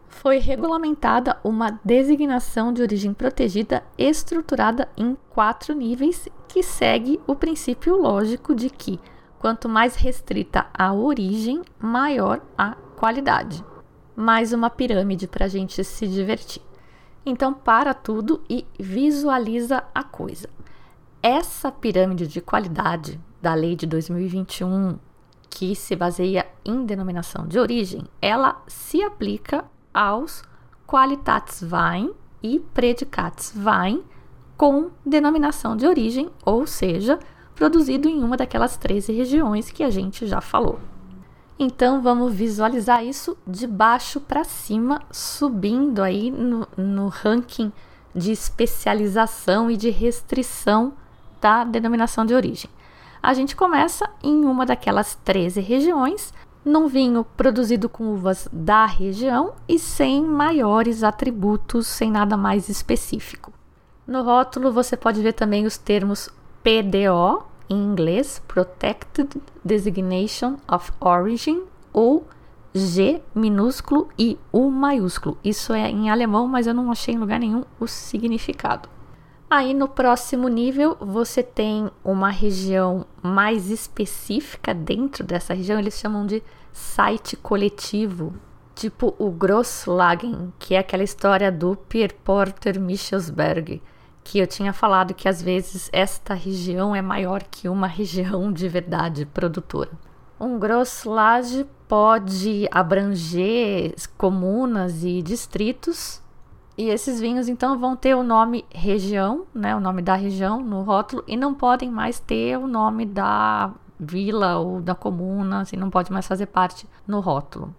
Foi 0.08 0.38
regulamentada 0.38 1.38
uma 1.44 1.78
designação 1.84 2.72
de 2.72 2.82
origem 2.82 3.14
protegida 3.14 3.84
estruturada 3.96 4.88
em 4.96 5.16
quatro 5.30 5.76
níveis 5.76 6.28
que 6.48 6.60
segue 6.60 7.20
o 7.24 7.36
princípio 7.36 7.96
lógico 7.96 8.52
de 8.52 8.68
que 8.68 8.98
quanto 9.38 9.68
mais 9.68 9.96
restrita 9.96 10.66
a 10.72 10.92
origem, 10.92 11.62
maior 11.80 12.40
a 12.56 12.74
qualidade 12.96 13.64
mais 14.18 14.52
uma 14.52 14.68
pirâmide 14.68 15.28
para 15.28 15.44
a 15.44 15.48
gente 15.48 15.84
se 15.84 16.08
divertir. 16.08 16.60
Então, 17.24 17.54
para 17.54 17.94
tudo 17.94 18.42
e 18.50 18.66
visualiza 18.76 19.84
a 19.94 20.02
coisa. 20.02 20.50
Essa 21.22 21.70
pirâmide 21.70 22.26
de 22.26 22.40
qualidade 22.40 23.20
da 23.40 23.54
lei 23.54 23.76
de 23.76 23.86
2021, 23.86 24.98
que 25.48 25.72
se 25.76 25.94
baseia 25.94 26.48
em 26.64 26.84
denominação 26.84 27.46
de 27.46 27.60
origem, 27.60 28.02
ela 28.20 28.60
se 28.66 29.00
aplica 29.04 29.64
aos 29.94 30.42
Qualitätswein 30.84 32.12
e 32.42 32.58
Prädikatswein 32.58 34.02
com 34.56 34.90
denominação 35.06 35.76
de 35.76 35.86
origem, 35.86 36.28
ou 36.44 36.66
seja, 36.66 37.20
produzido 37.58 38.08
em 38.08 38.22
uma 38.22 38.36
daquelas 38.36 38.76
13 38.76 39.12
regiões 39.12 39.68
que 39.68 39.82
a 39.82 39.90
gente 39.90 40.28
já 40.28 40.40
falou. 40.40 40.78
Então 41.58 42.00
vamos 42.00 42.32
visualizar 42.32 43.04
isso 43.04 43.36
de 43.44 43.66
baixo 43.66 44.20
para 44.20 44.44
cima, 44.44 45.02
subindo 45.10 46.00
aí 46.00 46.30
no, 46.30 46.68
no 46.76 47.08
ranking 47.08 47.72
de 48.14 48.30
especialização 48.30 49.68
e 49.68 49.76
de 49.76 49.90
restrição 49.90 50.92
da 51.40 51.64
denominação 51.64 52.24
de 52.24 52.32
origem. 52.32 52.70
A 53.20 53.34
gente 53.34 53.56
começa 53.56 54.08
em 54.22 54.44
uma 54.44 54.64
daquelas 54.64 55.16
13 55.16 55.60
regiões, 55.60 56.32
num 56.64 56.86
vinho 56.86 57.26
produzido 57.36 57.88
com 57.88 58.04
uvas 58.14 58.48
da 58.52 58.86
região 58.86 59.54
e 59.68 59.80
sem 59.80 60.22
maiores 60.22 61.02
atributos, 61.02 61.88
sem 61.88 62.08
nada 62.08 62.36
mais 62.36 62.68
específico. 62.68 63.52
No 64.06 64.22
rótulo 64.22 64.70
você 64.70 64.96
pode 64.96 65.20
ver 65.20 65.32
também 65.32 65.66
os 65.66 65.76
termos 65.76 66.30
PDO, 66.62 67.47
em 67.68 67.76
inglês 67.76 68.42
Protected 68.48 69.40
Designation 69.64 70.56
of 70.70 70.92
Origin 71.00 71.62
ou 71.92 72.26
G 72.74 73.22
minúsculo 73.34 74.08
e 74.18 74.38
U 74.52 74.70
maiúsculo. 74.70 75.38
Isso 75.42 75.72
é 75.72 75.90
em 75.90 76.10
alemão, 76.10 76.46
mas 76.46 76.66
eu 76.66 76.74
não 76.74 76.90
achei 76.90 77.14
em 77.14 77.18
lugar 77.18 77.40
nenhum 77.40 77.64
o 77.80 77.86
significado. 77.86 78.88
Aí 79.50 79.72
no 79.72 79.88
próximo 79.88 80.46
nível 80.46 80.96
você 81.00 81.42
tem 81.42 81.90
uma 82.04 82.28
região 82.28 83.06
mais 83.22 83.70
específica 83.70 84.74
dentro 84.74 85.24
dessa 85.24 85.54
região, 85.54 85.78
eles 85.78 85.98
chamam 85.98 86.26
de 86.26 86.42
site 86.70 87.34
coletivo, 87.34 88.34
tipo 88.74 89.14
o 89.18 89.30
Grosslagen, 89.30 90.52
que 90.58 90.74
é 90.74 90.78
aquela 90.78 91.02
história 91.02 91.50
do 91.50 91.74
Pierre 91.88 92.14
Porter 92.22 92.78
Michelsberg 92.78 93.80
que 94.28 94.38
eu 94.38 94.46
tinha 94.46 94.74
falado 94.74 95.14
que 95.14 95.26
às 95.26 95.40
vezes 95.40 95.88
esta 95.90 96.34
região 96.34 96.94
é 96.94 97.00
maior 97.00 97.42
que 97.42 97.66
uma 97.66 97.86
região 97.88 98.52
de 98.52 98.68
verdade 98.68 99.24
produtora. 99.24 99.90
Um 100.38 100.58
grosslage 100.58 101.66
pode 101.88 102.68
abranger 102.70 103.94
comunas 104.18 105.02
e 105.02 105.22
distritos, 105.22 106.22
e 106.76 106.90
esses 106.90 107.18
vinhos 107.18 107.48
então 107.48 107.78
vão 107.78 107.96
ter 107.96 108.14
o 108.14 108.22
nome 108.22 108.66
região, 108.70 109.46
né, 109.54 109.74
o 109.74 109.80
nome 109.80 110.02
da 110.02 110.14
região 110.14 110.60
no 110.60 110.82
rótulo, 110.82 111.24
e 111.26 111.34
não 111.34 111.54
podem 111.54 111.90
mais 111.90 112.20
ter 112.20 112.58
o 112.58 112.66
nome 112.66 113.06
da 113.06 113.72
vila 113.98 114.58
ou 114.58 114.80
da 114.80 114.94
comuna, 114.94 115.62
assim, 115.62 115.76
não 115.76 115.88
pode 115.88 116.12
mais 116.12 116.28
fazer 116.28 116.46
parte 116.46 116.86
no 117.06 117.18
rótulo. 117.18 117.74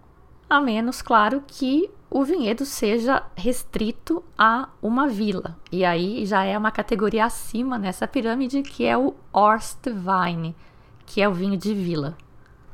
A 0.50 0.60
menos, 0.60 1.00
claro, 1.00 1.44
que 1.46 1.88
o 2.10 2.24
vinhedo 2.24 2.66
seja 2.66 3.22
restrito 3.36 4.20
a 4.36 4.68
uma 4.82 5.06
vila. 5.06 5.56
E 5.70 5.84
aí 5.84 6.26
já 6.26 6.42
é 6.42 6.58
uma 6.58 6.72
categoria 6.72 7.24
acima 7.24 7.78
nessa 7.78 8.08
pirâmide 8.08 8.60
que 8.62 8.84
é 8.84 8.98
o 8.98 9.14
Orstwein, 9.32 10.52
que 11.06 11.22
é 11.22 11.28
o 11.28 11.32
vinho 11.32 11.56
de 11.56 11.72
vila. 11.72 12.18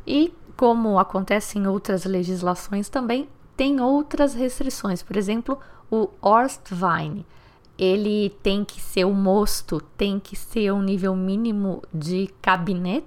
E 0.06 0.32
como 0.56 0.98
acontece 0.98 1.58
em 1.58 1.66
outras 1.66 2.06
legislações 2.06 2.88
também, 2.88 3.28
tem 3.54 3.78
outras 3.78 4.32
restrições. 4.32 5.02
Por 5.02 5.14
exemplo, 5.14 5.58
o 5.90 6.08
Orstwein, 6.22 7.26
ele 7.76 8.30
tem 8.42 8.64
que 8.64 8.80
ser 8.80 9.04
o 9.04 9.12
mosto, 9.12 9.82
tem 9.98 10.18
que 10.18 10.34
ser 10.34 10.72
um 10.72 10.80
nível 10.80 11.14
mínimo 11.14 11.82
de 11.92 12.30
cabinet, 12.40 13.04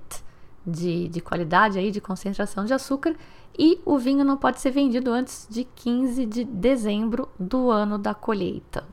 de, 0.64 1.08
de 1.08 1.22
qualidade 1.22 1.80
aí, 1.80 1.90
de 1.90 2.00
concentração 2.00 2.66
de 2.66 2.74
açúcar, 2.74 3.16
e 3.60 3.82
o 3.84 3.98
vinho 3.98 4.24
não 4.24 4.38
pode 4.38 4.62
ser 4.62 4.72
vendido 4.72 5.12
antes 5.12 5.46
de 5.50 5.66
15 5.66 6.26
de 6.26 6.46
dezembro 6.46 7.28
do 7.38 7.70
ano 7.70 7.98
da 7.98 8.14
colheita. 8.14 8.88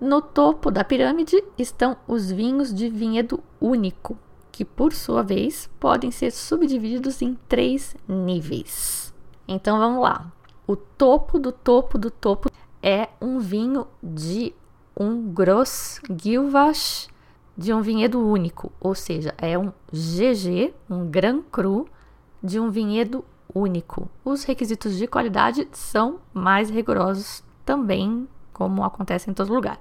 No 0.00 0.22
topo 0.22 0.70
da 0.70 0.82
pirâmide 0.82 1.44
estão 1.58 1.94
os 2.08 2.32
vinhos 2.32 2.72
de 2.72 2.88
vinhedo 2.88 3.44
único, 3.60 4.16
que 4.50 4.64
por 4.64 4.94
sua 4.94 5.22
vez 5.22 5.68
podem 5.78 6.10
ser 6.10 6.30
subdivididos 6.30 7.20
em 7.20 7.38
três 7.46 7.94
níveis. 8.08 9.12
Então 9.46 9.78
vamos 9.78 10.02
lá. 10.02 10.32
O 10.66 10.74
topo 10.74 11.38
do 11.38 11.52
topo 11.52 11.98
do 11.98 12.10
topo 12.10 12.50
é 12.82 13.10
um 13.20 13.38
vinho 13.38 13.86
de 14.02 14.54
um 14.98 15.30
Gross 15.32 16.00
Gilvash 16.18 17.08
de 17.56 17.74
um 17.74 17.82
vinhedo 17.82 18.26
único, 18.26 18.72
ou 18.80 18.94
seja, 18.94 19.34
é 19.36 19.58
um 19.58 19.70
GG, 19.92 20.72
um 20.88 21.10
Gran 21.10 21.42
Cru 21.42 21.86
de 22.42 22.58
um 22.58 22.70
vinhedo 22.70 23.22
único. 23.54 24.10
Os 24.24 24.44
requisitos 24.44 24.96
de 24.96 25.06
qualidade 25.06 25.68
são 25.72 26.20
mais 26.32 26.70
rigorosos 26.70 27.42
também, 27.64 28.28
como 28.52 28.84
acontece 28.84 29.30
em 29.30 29.34
todo 29.34 29.54
lugar. 29.54 29.78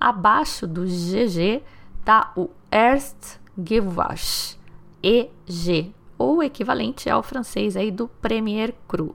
Abaixo 0.00 0.66
do 0.66 0.84
GG 0.84 1.62
está 2.00 2.32
o 2.36 2.50
Erst 2.70 3.38
Gewach, 3.58 4.58
EG, 5.02 5.94
ou 6.18 6.42
equivalente 6.42 7.08
ao 7.08 7.22
francês 7.22 7.76
aí 7.76 7.90
do 7.90 8.08
Premier 8.08 8.74
Cru. 8.86 9.14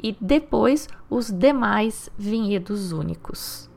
E 0.00 0.16
depois 0.20 0.88
os 1.10 1.30
demais 1.30 2.08
vinhedos 2.16 2.92
únicos. 2.92 3.68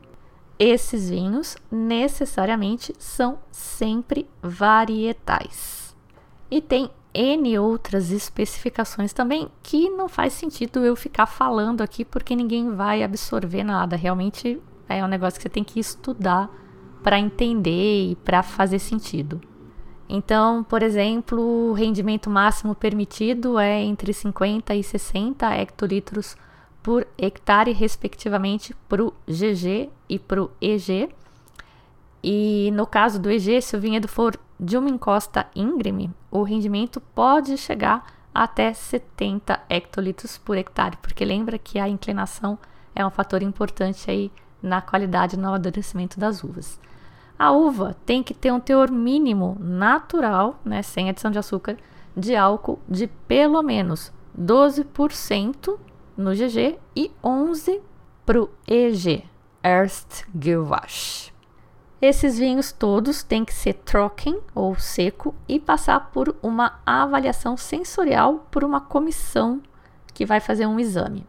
Esses 0.59 1.09
vinhos 1.09 1.57
necessariamente 1.71 2.93
são 2.99 3.39
sempre 3.51 4.29
varietais. 4.43 5.95
E 6.51 6.61
tem 6.61 6.91
N 7.13 7.59
outras 7.59 8.11
especificações 8.11 9.13
também 9.13 9.49
que 9.61 9.89
não 9.89 10.07
faz 10.07 10.33
sentido 10.33 10.85
eu 10.85 10.95
ficar 10.95 11.25
falando 11.25 11.81
aqui 11.81 12.05
porque 12.05 12.35
ninguém 12.35 12.73
vai 12.73 13.03
absorver 13.03 13.63
nada. 13.63 13.95
Realmente 13.95 14.61
é 14.87 15.03
um 15.03 15.07
negócio 15.07 15.37
que 15.37 15.43
você 15.43 15.49
tem 15.49 15.63
que 15.63 15.79
estudar 15.79 16.49
para 17.03 17.19
entender 17.19 18.11
e 18.11 18.15
para 18.15 18.43
fazer 18.43 18.79
sentido. 18.79 19.41
Então, 20.07 20.63
por 20.63 20.83
exemplo, 20.83 21.69
o 21.69 21.73
rendimento 21.73 22.29
máximo 22.29 22.75
permitido 22.75 23.57
é 23.57 23.81
entre 23.81 24.13
50 24.13 24.75
e 24.75 24.83
60 24.83 25.55
hectolitros 25.55 26.35
por 26.83 27.07
hectare, 27.17 27.71
respectivamente, 27.71 28.75
para 28.89 29.05
o 29.05 29.13
GG 29.25 29.89
e 30.09 30.19
para 30.19 30.43
o 30.43 30.51
EG. 30.59 31.09
E 32.23 32.69
no 32.73 32.85
caso 32.85 33.19
do 33.19 33.31
EG, 33.31 33.61
se 33.61 33.75
o 33.75 33.79
vinhedo 33.79 34.07
for 34.07 34.37
de 34.59 34.77
uma 34.77 34.89
encosta 34.89 35.47
íngreme, 35.55 36.11
o 36.29 36.43
rendimento 36.43 37.01
pode 37.01 37.57
chegar 37.57 38.05
até 38.33 38.71
70 38.71 39.59
hectolitros 39.67 40.37
por 40.37 40.57
hectare, 40.57 40.97
porque 41.01 41.25
lembra 41.25 41.57
que 41.57 41.79
a 41.79 41.89
inclinação 41.89 42.57
é 42.95 43.05
um 43.05 43.09
fator 43.09 43.41
importante 43.41 44.09
aí 44.09 44.31
na 44.61 44.81
qualidade 44.81 45.37
no 45.37 45.47
amadurecimento 45.47 46.19
das 46.19 46.43
uvas. 46.43 46.79
A 47.37 47.51
uva 47.51 47.95
tem 48.05 48.21
que 48.21 48.35
ter 48.35 48.51
um 48.51 48.59
teor 48.59 48.91
mínimo 48.91 49.57
natural, 49.59 50.59
né, 50.63 50.83
sem 50.83 51.09
adição 51.09 51.31
de 51.31 51.39
açúcar, 51.39 51.75
de 52.15 52.35
álcool 52.35 52.79
de 52.87 53.07
pelo 53.07 53.63
menos 53.63 54.13
12% 54.39 55.79
no 56.15 56.31
GG 56.35 56.77
e 56.95 57.11
11% 57.23 57.81
para 58.25 58.41
o 58.41 58.49
EG, 58.67 59.23
Erstgewach. 59.63 61.30
Esses 62.01 62.39
vinhos 62.39 62.71
todos 62.71 63.21
têm 63.21 63.45
que 63.45 63.53
ser 63.53 63.73
trocken 63.73 64.39
ou 64.55 64.73
seco 64.75 65.35
e 65.47 65.59
passar 65.59 66.11
por 66.11 66.35
uma 66.41 66.79
avaliação 66.83 67.55
sensorial 67.55 68.47
por 68.49 68.63
uma 68.63 68.81
comissão 68.81 69.61
que 70.11 70.25
vai 70.25 70.39
fazer 70.39 70.65
um 70.65 70.79
exame. 70.79 71.23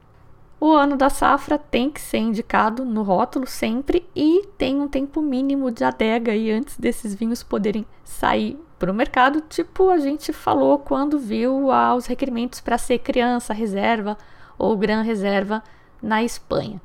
O 0.58 0.70
ano 0.70 0.96
da 0.96 1.10
safra 1.10 1.58
tem 1.58 1.90
que 1.90 2.00
ser 2.00 2.18
indicado 2.18 2.86
no 2.86 3.02
rótulo 3.02 3.46
sempre 3.46 4.08
e 4.16 4.46
tem 4.56 4.80
um 4.80 4.88
tempo 4.88 5.20
mínimo 5.20 5.70
de 5.70 5.84
adega 5.84 6.32
aí 6.32 6.50
antes 6.50 6.78
desses 6.78 7.14
vinhos 7.14 7.42
poderem 7.42 7.84
sair 8.02 8.58
para 8.78 8.90
o 8.90 8.94
mercado, 8.94 9.42
tipo 9.42 9.90
a 9.90 9.98
gente 9.98 10.32
falou 10.32 10.78
quando 10.78 11.18
viu 11.18 11.70
ah, 11.70 11.94
os 11.94 12.06
requerimentos 12.06 12.60
para 12.60 12.78
ser 12.78 12.98
criança 12.98 13.52
reserva 13.52 14.16
ou 14.56 14.76
gran 14.76 15.02
reserva 15.02 15.62
na 16.00 16.22
Espanha. 16.22 16.80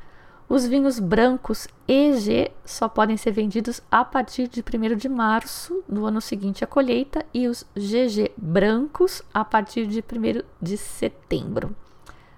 Os 0.50 0.66
vinhos 0.66 0.98
brancos 0.98 1.68
EG 1.86 2.52
só 2.64 2.88
podem 2.88 3.18
ser 3.18 3.32
vendidos 3.32 3.82
a 3.92 4.06
partir 4.06 4.48
de 4.48 4.62
1 4.62 4.96
de 4.96 5.10
março 5.10 5.84
do 5.90 6.06
ano 6.06 6.22
seguinte 6.22 6.64
à 6.64 6.68
colheita 6.68 7.26
e 7.34 7.50
os 7.50 7.66
GG 7.76 8.32
brancos 8.38 9.22
a 9.34 9.44
partir 9.44 9.86
de 9.86 10.00
1 10.00 10.44
de 10.62 10.78
setembro. 10.78 11.76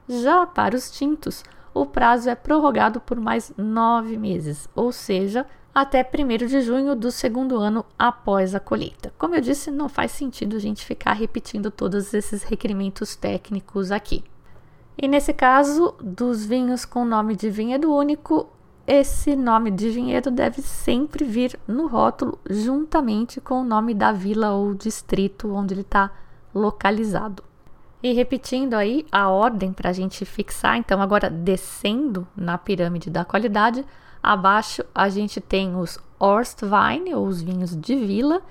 Já 0.07 0.43
para 0.47 0.75
os 0.75 0.89
tintos, 0.89 1.43
o 1.71 1.85
prazo 1.85 2.31
é 2.31 2.35
prorrogado 2.35 2.99
por 2.99 3.19
mais 3.19 3.53
nove 3.55 4.17
meses, 4.17 4.67
ou 4.75 4.91
seja, 4.91 5.45
até 5.73 6.01
1 6.01 6.47
de 6.47 6.61
junho 6.61 6.95
do 6.95 7.11
segundo 7.11 7.57
ano 7.57 7.85
após 7.97 8.55
a 8.55 8.59
colheita. 8.59 9.13
Como 9.19 9.35
eu 9.35 9.41
disse, 9.41 9.69
não 9.69 9.87
faz 9.87 10.11
sentido 10.13 10.55
a 10.55 10.59
gente 10.59 10.83
ficar 10.83 11.13
repetindo 11.13 11.69
todos 11.69 12.11
esses 12.11 12.41
requerimentos 12.41 13.15
técnicos 13.15 13.91
aqui. 13.91 14.23
E 15.01 15.07
nesse 15.07 15.31
caso, 15.33 15.95
dos 16.03 16.45
vinhos 16.45 16.83
com 16.83 17.05
nome 17.05 17.33
de 17.33 17.49
vinhedo 17.49 17.93
único, 17.93 18.49
esse 18.85 19.33
nome 19.33 19.71
de 19.71 19.89
vinhedo 19.89 20.29
deve 20.29 20.61
sempre 20.61 21.23
vir 21.23 21.57
no 21.65 21.87
rótulo 21.87 22.37
juntamente 22.49 23.39
com 23.39 23.61
o 23.61 23.63
nome 23.63 23.93
da 23.93 24.11
vila 24.11 24.51
ou 24.51 24.73
distrito 24.73 25.53
onde 25.53 25.73
ele 25.73 25.81
está 25.81 26.11
localizado. 26.53 27.41
E 28.03 28.11
repetindo 28.11 28.73
aí 28.73 29.05
a 29.09 29.29
ordem 29.29 29.71
para 29.71 29.91
a 29.91 29.93
gente 29.93 30.25
fixar, 30.25 30.75
então 30.75 31.01
agora 31.01 31.29
descendo 31.29 32.27
na 32.35 32.57
pirâmide 32.57 33.09
da 33.09 33.23
qualidade, 33.23 33.85
abaixo 34.21 34.83
a 34.93 35.07
gente 35.07 35.39
tem 35.39 35.77
os 35.77 35.97
Orstwein, 36.19 37.13
ou 37.13 37.25
os 37.25 37.41
vinhos 37.41 37.73
de 37.73 37.95
vila, 37.95 38.41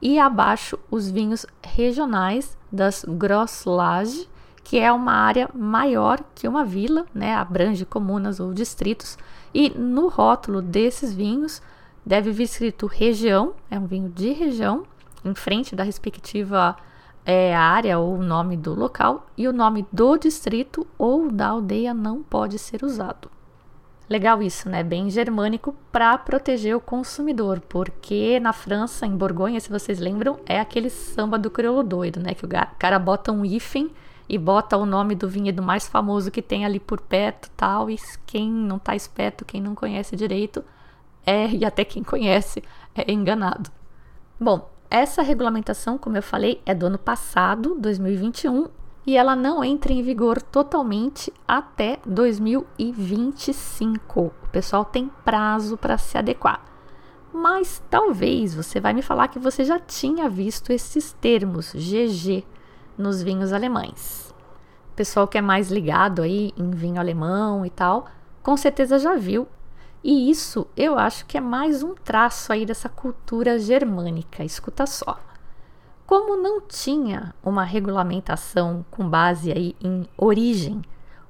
e 0.00 0.20
abaixo 0.20 0.78
os 0.88 1.10
vinhos 1.10 1.44
regionais 1.64 2.56
das 2.70 3.04
Grosslage, 3.08 4.28
que 4.66 4.80
é 4.80 4.90
uma 4.90 5.12
área 5.12 5.48
maior 5.54 6.20
que 6.34 6.48
uma 6.48 6.64
vila, 6.64 7.06
né, 7.14 7.36
abrange 7.36 7.86
comunas 7.86 8.40
ou 8.40 8.52
distritos, 8.52 9.16
e 9.54 9.70
no 9.70 10.08
rótulo 10.08 10.60
desses 10.60 11.14
vinhos 11.14 11.62
deve 12.04 12.32
vir 12.32 12.42
escrito 12.42 12.88
região, 12.88 13.54
é 13.70 13.78
um 13.78 13.86
vinho 13.86 14.08
de 14.08 14.32
região, 14.32 14.82
em 15.24 15.36
frente 15.36 15.76
da 15.76 15.84
respectiva 15.84 16.76
é, 17.24 17.54
área 17.54 17.96
ou 18.00 18.18
nome 18.18 18.56
do 18.56 18.74
local, 18.74 19.28
e 19.38 19.46
o 19.46 19.52
nome 19.52 19.86
do 19.92 20.16
distrito 20.16 20.84
ou 20.98 21.30
da 21.30 21.46
aldeia 21.46 21.94
não 21.94 22.20
pode 22.24 22.58
ser 22.58 22.82
usado. 22.82 23.30
Legal 24.10 24.42
isso, 24.42 24.68
né? 24.68 24.82
Bem 24.82 25.08
germânico 25.10 25.76
para 25.92 26.18
proteger 26.18 26.76
o 26.76 26.80
consumidor, 26.80 27.60
porque 27.68 28.40
na 28.40 28.52
França, 28.52 29.06
em 29.06 29.16
Borgonha, 29.16 29.60
se 29.60 29.70
vocês 29.70 30.00
lembram, 30.00 30.40
é 30.44 30.58
aquele 30.58 30.90
samba 30.90 31.38
do 31.38 31.50
crioulo 31.50 31.84
doido, 31.84 32.18
né? 32.18 32.34
Que 32.34 32.44
o 32.44 32.48
cara 32.80 32.98
bota 32.98 33.30
um 33.30 33.44
hífen 33.44 33.92
e 34.28 34.36
bota 34.36 34.76
o 34.76 34.86
nome 34.86 35.14
do 35.14 35.28
vinhedo 35.28 35.62
mais 35.62 35.86
famoso 35.86 36.30
que 36.30 36.42
tem 36.42 36.64
ali 36.64 36.80
por 36.80 37.00
perto, 37.00 37.50
tal, 37.56 37.90
e 37.90 37.96
quem 38.26 38.50
não 38.50 38.76
está 38.76 38.96
esperto, 38.96 39.44
quem 39.44 39.60
não 39.60 39.74
conhece 39.74 40.16
direito, 40.16 40.64
é 41.24 41.48
e 41.48 41.64
até 41.64 41.84
quem 41.84 42.02
conhece 42.02 42.62
é 42.94 43.12
enganado. 43.12 43.70
Bom, 44.38 44.70
essa 44.90 45.22
regulamentação, 45.22 45.96
como 45.98 46.16
eu 46.16 46.22
falei, 46.22 46.60
é 46.64 46.72
do 46.74 46.86
ano 46.86 46.98
passado, 46.98 47.76
2021, 47.78 48.68
e 49.06 49.16
ela 49.16 49.36
não 49.36 49.64
entra 49.64 49.92
em 49.92 50.02
vigor 50.02 50.42
totalmente 50.42 51.32
até 51.46 52.00
2025. 52.04 54.20
O 54.20 54.32
pessoal 54.50 54.84
tem 54.84 55.08
prazo 55.24 55.76
para 55.76 55.96
se 55.96 56.18
adequar. 56.18 56.64
Mas 57.32 57.80
talvez 57.88 58.52
você 58.54 58.80
vai 58.80 58.92
me 58.92 59.02
falar 59.02 59.28
que 59.28 59.38
você 59.38 59.64
já 59.64 59.78
tinha 59.78 60.28
visto 60.28 60.72
esses 60.72 61.12
termos 61.12 61.72
GG 61.72 62.44
nos 62.96 63.22
vinhos 63.22 63.52
alemães. 63.52 64.34
Pessoal 64.94 65.28
que 65.28 65.36
é 65.36 65.42
mais 65.42 65.70
ligado 65.70 66.22
aí 66.22 66.52
em 66.56 66.70
vinho 66.70 66.98
alemão 66.98 67.66
e 67.66 67.70
tal, 67.70 68.06
com 68.42 68.56
certeza 68.56 68.98
já 68.98 69.14
viu. 69.14 69.46
E 70.02 70.30
isso 70.30 70.66
eu 70.76 70.98
acho 70.98 71.26
que 71.26 71.36
é 71.36 71.40
mais 71.40 71.82
um 71.82 71.94
traço 71.94 72.52
aí 72.52 72.64
dessa 72.64 72.88
cultura 72.88 73.58
germânica. 73.58 74.44
Escuta 74.44 74.86
só. 74.86 75.18
Como 76.06 76.36
não 76.40 76.60
tinha 76.60 77.34
uma 77.42 77.64
regulamentação 77.64 78.86
com 78.90 79.08
base 79.08 79.50
aí 79.50 79.74
em 79.80 80.06
origem, 80.16 80.80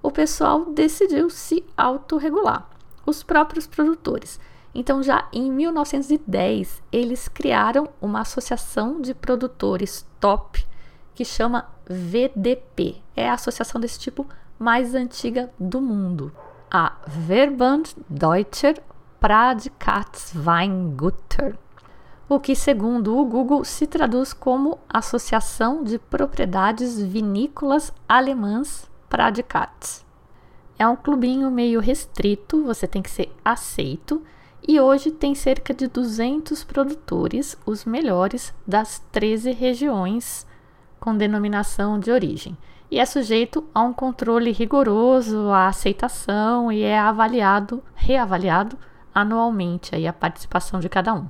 o 0.03 0.11
pessoal 0.11 0.67
decidiu 0.67 1.31
se 1.31 1.65
autorregular, 1.77 2.69
os 3.07 3.23
próprios 3.23 3.67
produtores. 3.67 4.39
Então, 4.75 5.03
já 5.03 5.27
em 5.33 5.51
1910, 5.51 6.83
eles 6.93 7.27
criaram 7.27 7.89
uma 8.01 8.21
associação 8.21 9.01
de 9.01 9.15
produtores 9.15 10.07
top 10.21 10.67
que 11.17 11.25
chama 11.25 11.67
VDP. 11.89 13.03
É 13.17 13.29
a 13.29 13.33
associação 13.33 13.81
desse 13.81 13.99
tipo 13.99 14.25
mais 14.59 14.95
antiga 14.95 15.51
do 15.59 15.81
mundo. 15.81 16.31
A 16.71 16.93
Verband 17.07 17.85
Deutscher 18.09 18.81
Pradikatsweingüter, 19.19 21.57
o 22.29 22.39
que, 22.39 22.55
segundo 22.55 23.17
o 23.17 23.25
Google, 23.25 23.65
se 23.65 23.87
traduz 23.87 24.35
como 24.35 24.79
Associação 24.89 25.83
de 25.83 25.99
Propriedades 25.99 27.01
Vinícolas 27.01 27.91
Alemãs 28.07 28.91
Pradikats. 29.09 30.05
É 30.79 30.87
um 30.87 30.97
clubinho 30.97 31.51
meio 31.51 31.81
restrito, 31.81 32.63
você 32.63 32.87
tem 32.87 33.01
que 33.01 33.11
ser 33.11 33.35
aceito, 33.43 34.23
e 34.69 34.79
hoje 34.79 35.11
tem 35.11 35.35
cerca 35.35 35.73
de 35.73 35.87
200 35.87 36.63
produtores, 36.65 37.57
os 37.65 37.87
melhores 37.87 38.53
das 38.67 38.99
13 39.13 39.53
regiões 39.53 40.47
com 41.07 41.16
denominação 41.16 42.01
de 42.01 42.11
origem 42.11 42.59
e 42.90 42.99
é 42.99 43.07
sujeito 43.07 43.64
a 43.73 43.81
um 43.81 43.92
controle 43.92 44.51
rigoroso, 44.51 45.51
a 45.51 45.69
aceitação 45.69 46.73
e 46.73 46.83
é 46.83 46.99
avaliado, 46.99 47.81
reavaliado 47.95 48.77
anualmente 49.14 49.95
aí 49.95 50.05
a 50.05 50.12
participação 50.12 50.81
de 50.81 50.88
cada 50.88 51.14
um. 51.14 51.29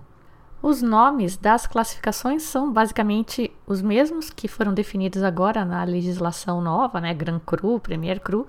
Os 0.62 0.80
nomes 0.80 1.36
das 1.36 1.66
classificações 1.66 2.42
são 2.42 2.72
basicamente 2.72 3.52
os 3.66 3.82
mesmos 3.82 4.30
que 4.30 4.48
foram 4.48 4.72
definidos 4.72 5.22
agora 5.22 5.62
na 5.62 5.84
legislação 5.84 6.62
nova, 6.62 6.98
né, 6.98 7.12
Grand 7.12 7.40
Cru, 7.40 7.78
Premier 7.78 8.18
Cru. 8.18 8.46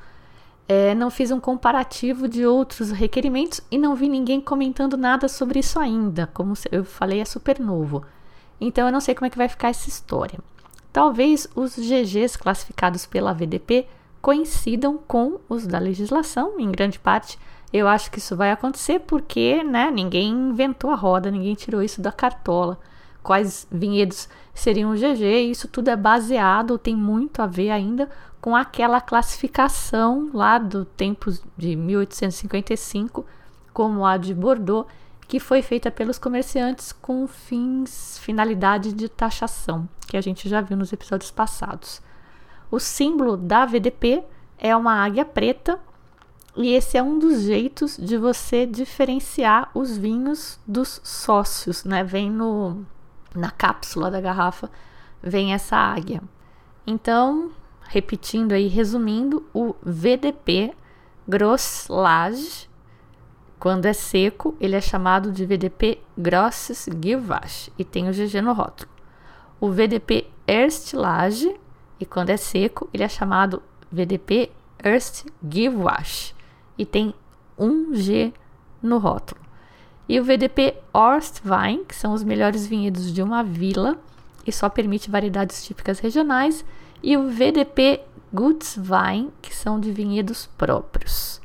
É, 0.66 0.96
não 0.96 1.12
fiz 1.12 1.30
um 1.30 1.42
comparativo 1.42 2.26
de 2.30 2.46
outros 2.46 2.90
requerimentos 2.90 3.60
e 3.70 3.78
não 3.78 3.96
vi 3.96 4.08
ninguém 4.08 4.40
comentando 4.40 4.96
nada 4.96 5.28
sobre 5.28 5.60
isso 5.60 5.78
ainda. 5.78 6.26
Como 6.34 6.54
eu 6.72 6.86
falei, 6.86 7.20
é 7.20 7.26
super 7.26 7.60
novo. 7.60 8.06
Então 8.62 8.86
eu 8.86 8.94
não 8.94 9.02
sei 9.02 9.14
como 9.14 9.26
é 9.26 9.30
que 9.30 9.38
vai 9.38 9.50
ficar 9.50 9.68
essa 9.68 9.90
história. 9.90 10.40
Talvez 10.98 11.48
os 11.56 11.76
GGs 11.76 12.40
classificados 12.40 13.06
pela 13.06 13.32
VDP 13.32 13.86
coincidam 14.20 14.98
com 14.98 15.40
os 15.48 15.68
da 15.68 15.78
legislação, 15.78 16.60
em 16.60 16.72
grande 16.72 16.98
parte. 16.98 17.38
Eu 17.72 17.88
acho 17.88 18.10
que 18.10 18.18
isso 18.18 18.36
vai 18.36 18.50
acontecer 18.52 19.02
porque 19.02 19.64
né, 19.64 19.92
ninguém 19.92 20.32
inventou 20.32 20.90
a 20.90 20.96
roda, 20.96 21.30
ninguém 21.30 21.54
tirou 21.54 21.84
isso 21.84 22.02
da 22.02 22.12
cartola. 22.12 22.80
Quais 23.22 23.68
vinhedos 23.72 24.28
seriam 24.56 24.96
GG? 24.96 25.52
Isso 25.52 25.68
tudo 25.68 25.90
é 25.90 25.96
baseado, 25.96 26.80
tem 26.80 26.96
muito 26.96 27.44
a 27.44 27.46
ver 27.46 27.70
ainda 27.70 28.10
com 28.42 28.56
aquela 28.56 29.00
classificação 29.00 30.32
lá 30.34 30.58
do 30.58 30.84
tempo 30.84 31.32
de 31.56 31.76
1855, 31.76 33.24
como 33.72 34.04
a 34.04 34.18
de 34.18 34.34
Bordeaux, 34.34 34.88
que 35.28 35.40
foi 35.40 35.62
feita 35.62 35.92
pelos 35.92 36.18
comerciantes 36.18 36.92
com 36.92 37.28
fins, 37.28 38.18
finalidade 38.20 38.94
de 38.94 39.10
taxação, 39.10 39.88
que 40.08 40.16
a 40.16 40.22
gente 40.22 40.48
já 40.48 40.62
viu 40.62 40.78
nos 40.78 40.94
episódios 40.94 41.32
passados. 41.32 42.02
O 42.72 42.80
símbolo 42.80 43.36
da 43.36 43.66
VDP 43.66 44.24
é 44.58 44.76
uma 44.76 45.04
águia 45.04 45.26
preta, 45.26 45.80
e 46.56 46.74
esse 46.74 46.98
é 46.98 47.04
um 47.04 47.20
dos 47.20 47.42
jeitos 47.42 47.98
de 47.98 48.18
você 48.18 48.66
diferenciar 48.66 49.70
os 49.76 49.98
vinhos 49.98 50.60
dos 50.66 51.00
sócios, 51.04 51.84
né? 51.84 52.04
Vem 52.04 52.32
no 52.32 52.86
na 53.36 53.52
cápsula 53.52 54.10
da 54.10 54.20
garrafa, 54.20 54.72
vem 55.22 55.54
essa 55.54 55.76
águia. 55.76 56.24
Então, 56.86 57.52
repetindo 57.82 58.54
aí, 58.54 58.68
resumindo, 58.68 59.46
o 59.54 59.76
VDP 59.84 60.74
Grosslage 61.28 62.68
quando 63.60 63.86
é 63.86 63.94
seco, 63.94 64.56
ele 64.60 64.76
é 64.76 64.82
chamado 64.82 65.32
de 65.32 65.46
VDP 65.46 66.00
Grosses 66.18 66.88
Gewach 67.04 67.72
e 67.78 67.84
tem 67.84 68.08
o 68.08 68.12
GG 68.12 68.42
no 68.42 68.54
rótulo. 68.54 68.90
O 69.60 69.72
VDP 69.72 70.28
Erstlage 70.48 71.56
E 72.00 72.06
quando 72.06 72.30
é 72.30 72.38
seco, 72.38 72.88
ele 72.94 73.04
é 73.04 73.10
chamado 73.10 73.62
VDP 73.92 74.52
Erst 74.84 75.26
Gewwasch 75.44 76.36
e 76.78 76.86
tem 76.86 77.14
um 77.58 77.94
G 77.96 78.32
no 78.82 79.00
rótulo. 79.00 79.42
E 80.08 80.20
o 80.20 80.24
VDP 80.24 80.76
Orstwein, 80.94 81.84
que 81.84 81.96
são 81.96 82.14
os 82.14 82.24
melhores 82.24 82.68
vinhedos 82.68 83.12
de 83.12 83.22
uma 83.22 83.44
vila 83.44 84.00
e 84.46 84.52
só 84.52 84.70
permite 84.70 85.10
variedades 85.10 85.66
típicas 85.66 86.00
regionais, 86.00 86.64
e 87.04 87.18
o 87.18 87.30
VDP 87.30 88.02
Gutswein, 88.34 89.32
que 89.42 89.54
são 89.54 89.80
de 89.80 89.92
vinhedos 89.92 90.48
próprios. 90.58 91.42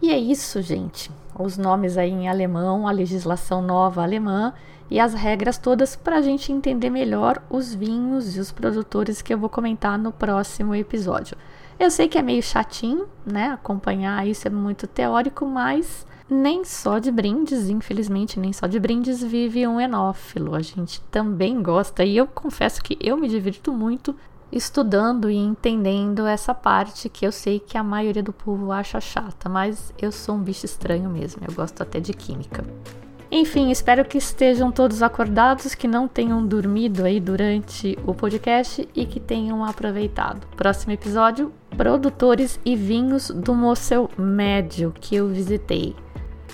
E 0.00 0.10
é 0.10 0.18
isso, 0.18 0.62
gente. 0.62 1.10
Os 1.42 1.58
nomes 1.58 1.98
aí 1.98 2.10
em 2.10 2.28
alemão, 2.28 2.86
a 2.86 2.92
legislação 2.92 3.60
nova 3.60 4.02
alemã 4.02 4.52
e 4.90 5.00
as 5.00 5.14
regras 5.14 5.58
todas 5.58 5.96
para 5.96 6.18
a 6.18 6.22
gente 6.22 6.52
entender 6.52 6.90
melhor 6.90 7.42
os 7.50 7.74
vinhos 7.74 8.36
e 8.36 8.40
os 8.40 8.52
produtores 8.52 9.20
que 9.20 9.34
eu 9.34 9.38
vou 9.38 9.48
comentar 9.48 9.98
no 9.98 10.12
próximo 10.12 10.74
episódio. 10.74 11.36
Eu 11.80 11.90
sei 11.90 12.08
que 12.08 12.18
é 12.18 12.22
meio 12.22 12.42
chatinho, 12.42 13.06
né? 13.26 13.48
Acompanhar 13.48 14.26
isso 14.26 14.46
é 14.46 14.50
muito 14.50 14.86
teórico, 14.86 15.44
mas 15.44 16.06
nem 16.30 16.64
só 16.64 16.98
de 16.98 17.10
brindes, 17.10 17.68
infelizmente, 17.68 18.38
nem 18.38 18.52
só 18.52 18.66
de 18.66 18.78
brindes 18.78 19.22
vive 19.22 19.66
um 19.66 19.80
enófilo. 19.80 20.54
A 20.54 20.62
gente 20.62 21.00
também 21.10 21.62
gosta 21.62 22.04
e 22.04 22.16
eu 22.16 22.26
confesso 22.26 22.82
que 22.82 22.96
eu 23.00 23.16
me 23.16 23.28
divirto 23.28 23.72
muito 23.72 24.14
estudando 24.52 25.30
e 25.30 25.36
entendendo 25.36 26.26
essa 26.26 26.54
parte 26.54 27.08
que 27.08 27.26
eu 27.26 27.32
sei 27.32 27.58
que 27.58 27.78
a 27.78 27.82
maioria 27.82 28.22
do 28.22 28.32
povo 28.32 28.70
acha 28.70 29.00
chata, 29.00 29.48
mas 29.48 29.92
eu 30.00 30.12
sou 30.12 30.36
um 30.36 30.42
bicho 30.42 30.66
estranho 30.66 31.08
mesmo, 31.08 31.42
eu 31.48 31.54
gosto 31.54 31.82
até 31.82 31.98
de 31.98 32.12
química. 32.12 32.62
Enfim, 33.34 33.70
espero 33.70 34.04
que 34.04 34.18
estejam 34.18 34.70
todos 34.70 35.02
acordados, 35.02 35.74
que 35.74 35.88
não 35.88 36.06
tenham 36.06 36.46
dormido 36.46 37.02
aí 37.02 37.18
durante 37.18 37.98
o 38.06 38.12
podcast 38.12 38.86
e 38.94 39.06
que 39.06 39.18
tenham 39.18 39.64
aproveitado. 39.64 40.46
Próximo 40.54 40.92
episódio: 40.92 41.50
produtores 41.74 42.60
e 42.62 42.76
vinhos 42.76 43.30
do 43.30 43.54
Mosel 43.54 44.10
Médio 44.18 44.92
que 45.00 45.16
eu 45.16 45.28
visitei. 45.28 45.96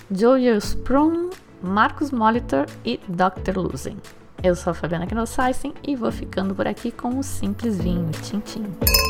Joel 0.09 0.59
Sprung, 0.59 1.31
Marcos 1.61 2.13
Molitor 2.13 2.67
e 2.85 3.01
Dr. 3.09 3.59
Luzen. 3.59 3.97
Eu 4.43 4.55
sou 4.55 4.71
a 4.71 4.75
Fabiana 4.75 5.07
Knossaisen 5.07 5.75
e 5.83 5.97
vou 5.97 6.13
ficando 6.13 6.55
por 6.55 6.67
aqui 6.67 6.93
com 6.93 7.09
um 7.09 7.23
simples 7.25 7.77
vinho. 7.79 8.11
Tchim, 8.23 8.41
tchim. 8.41 9.08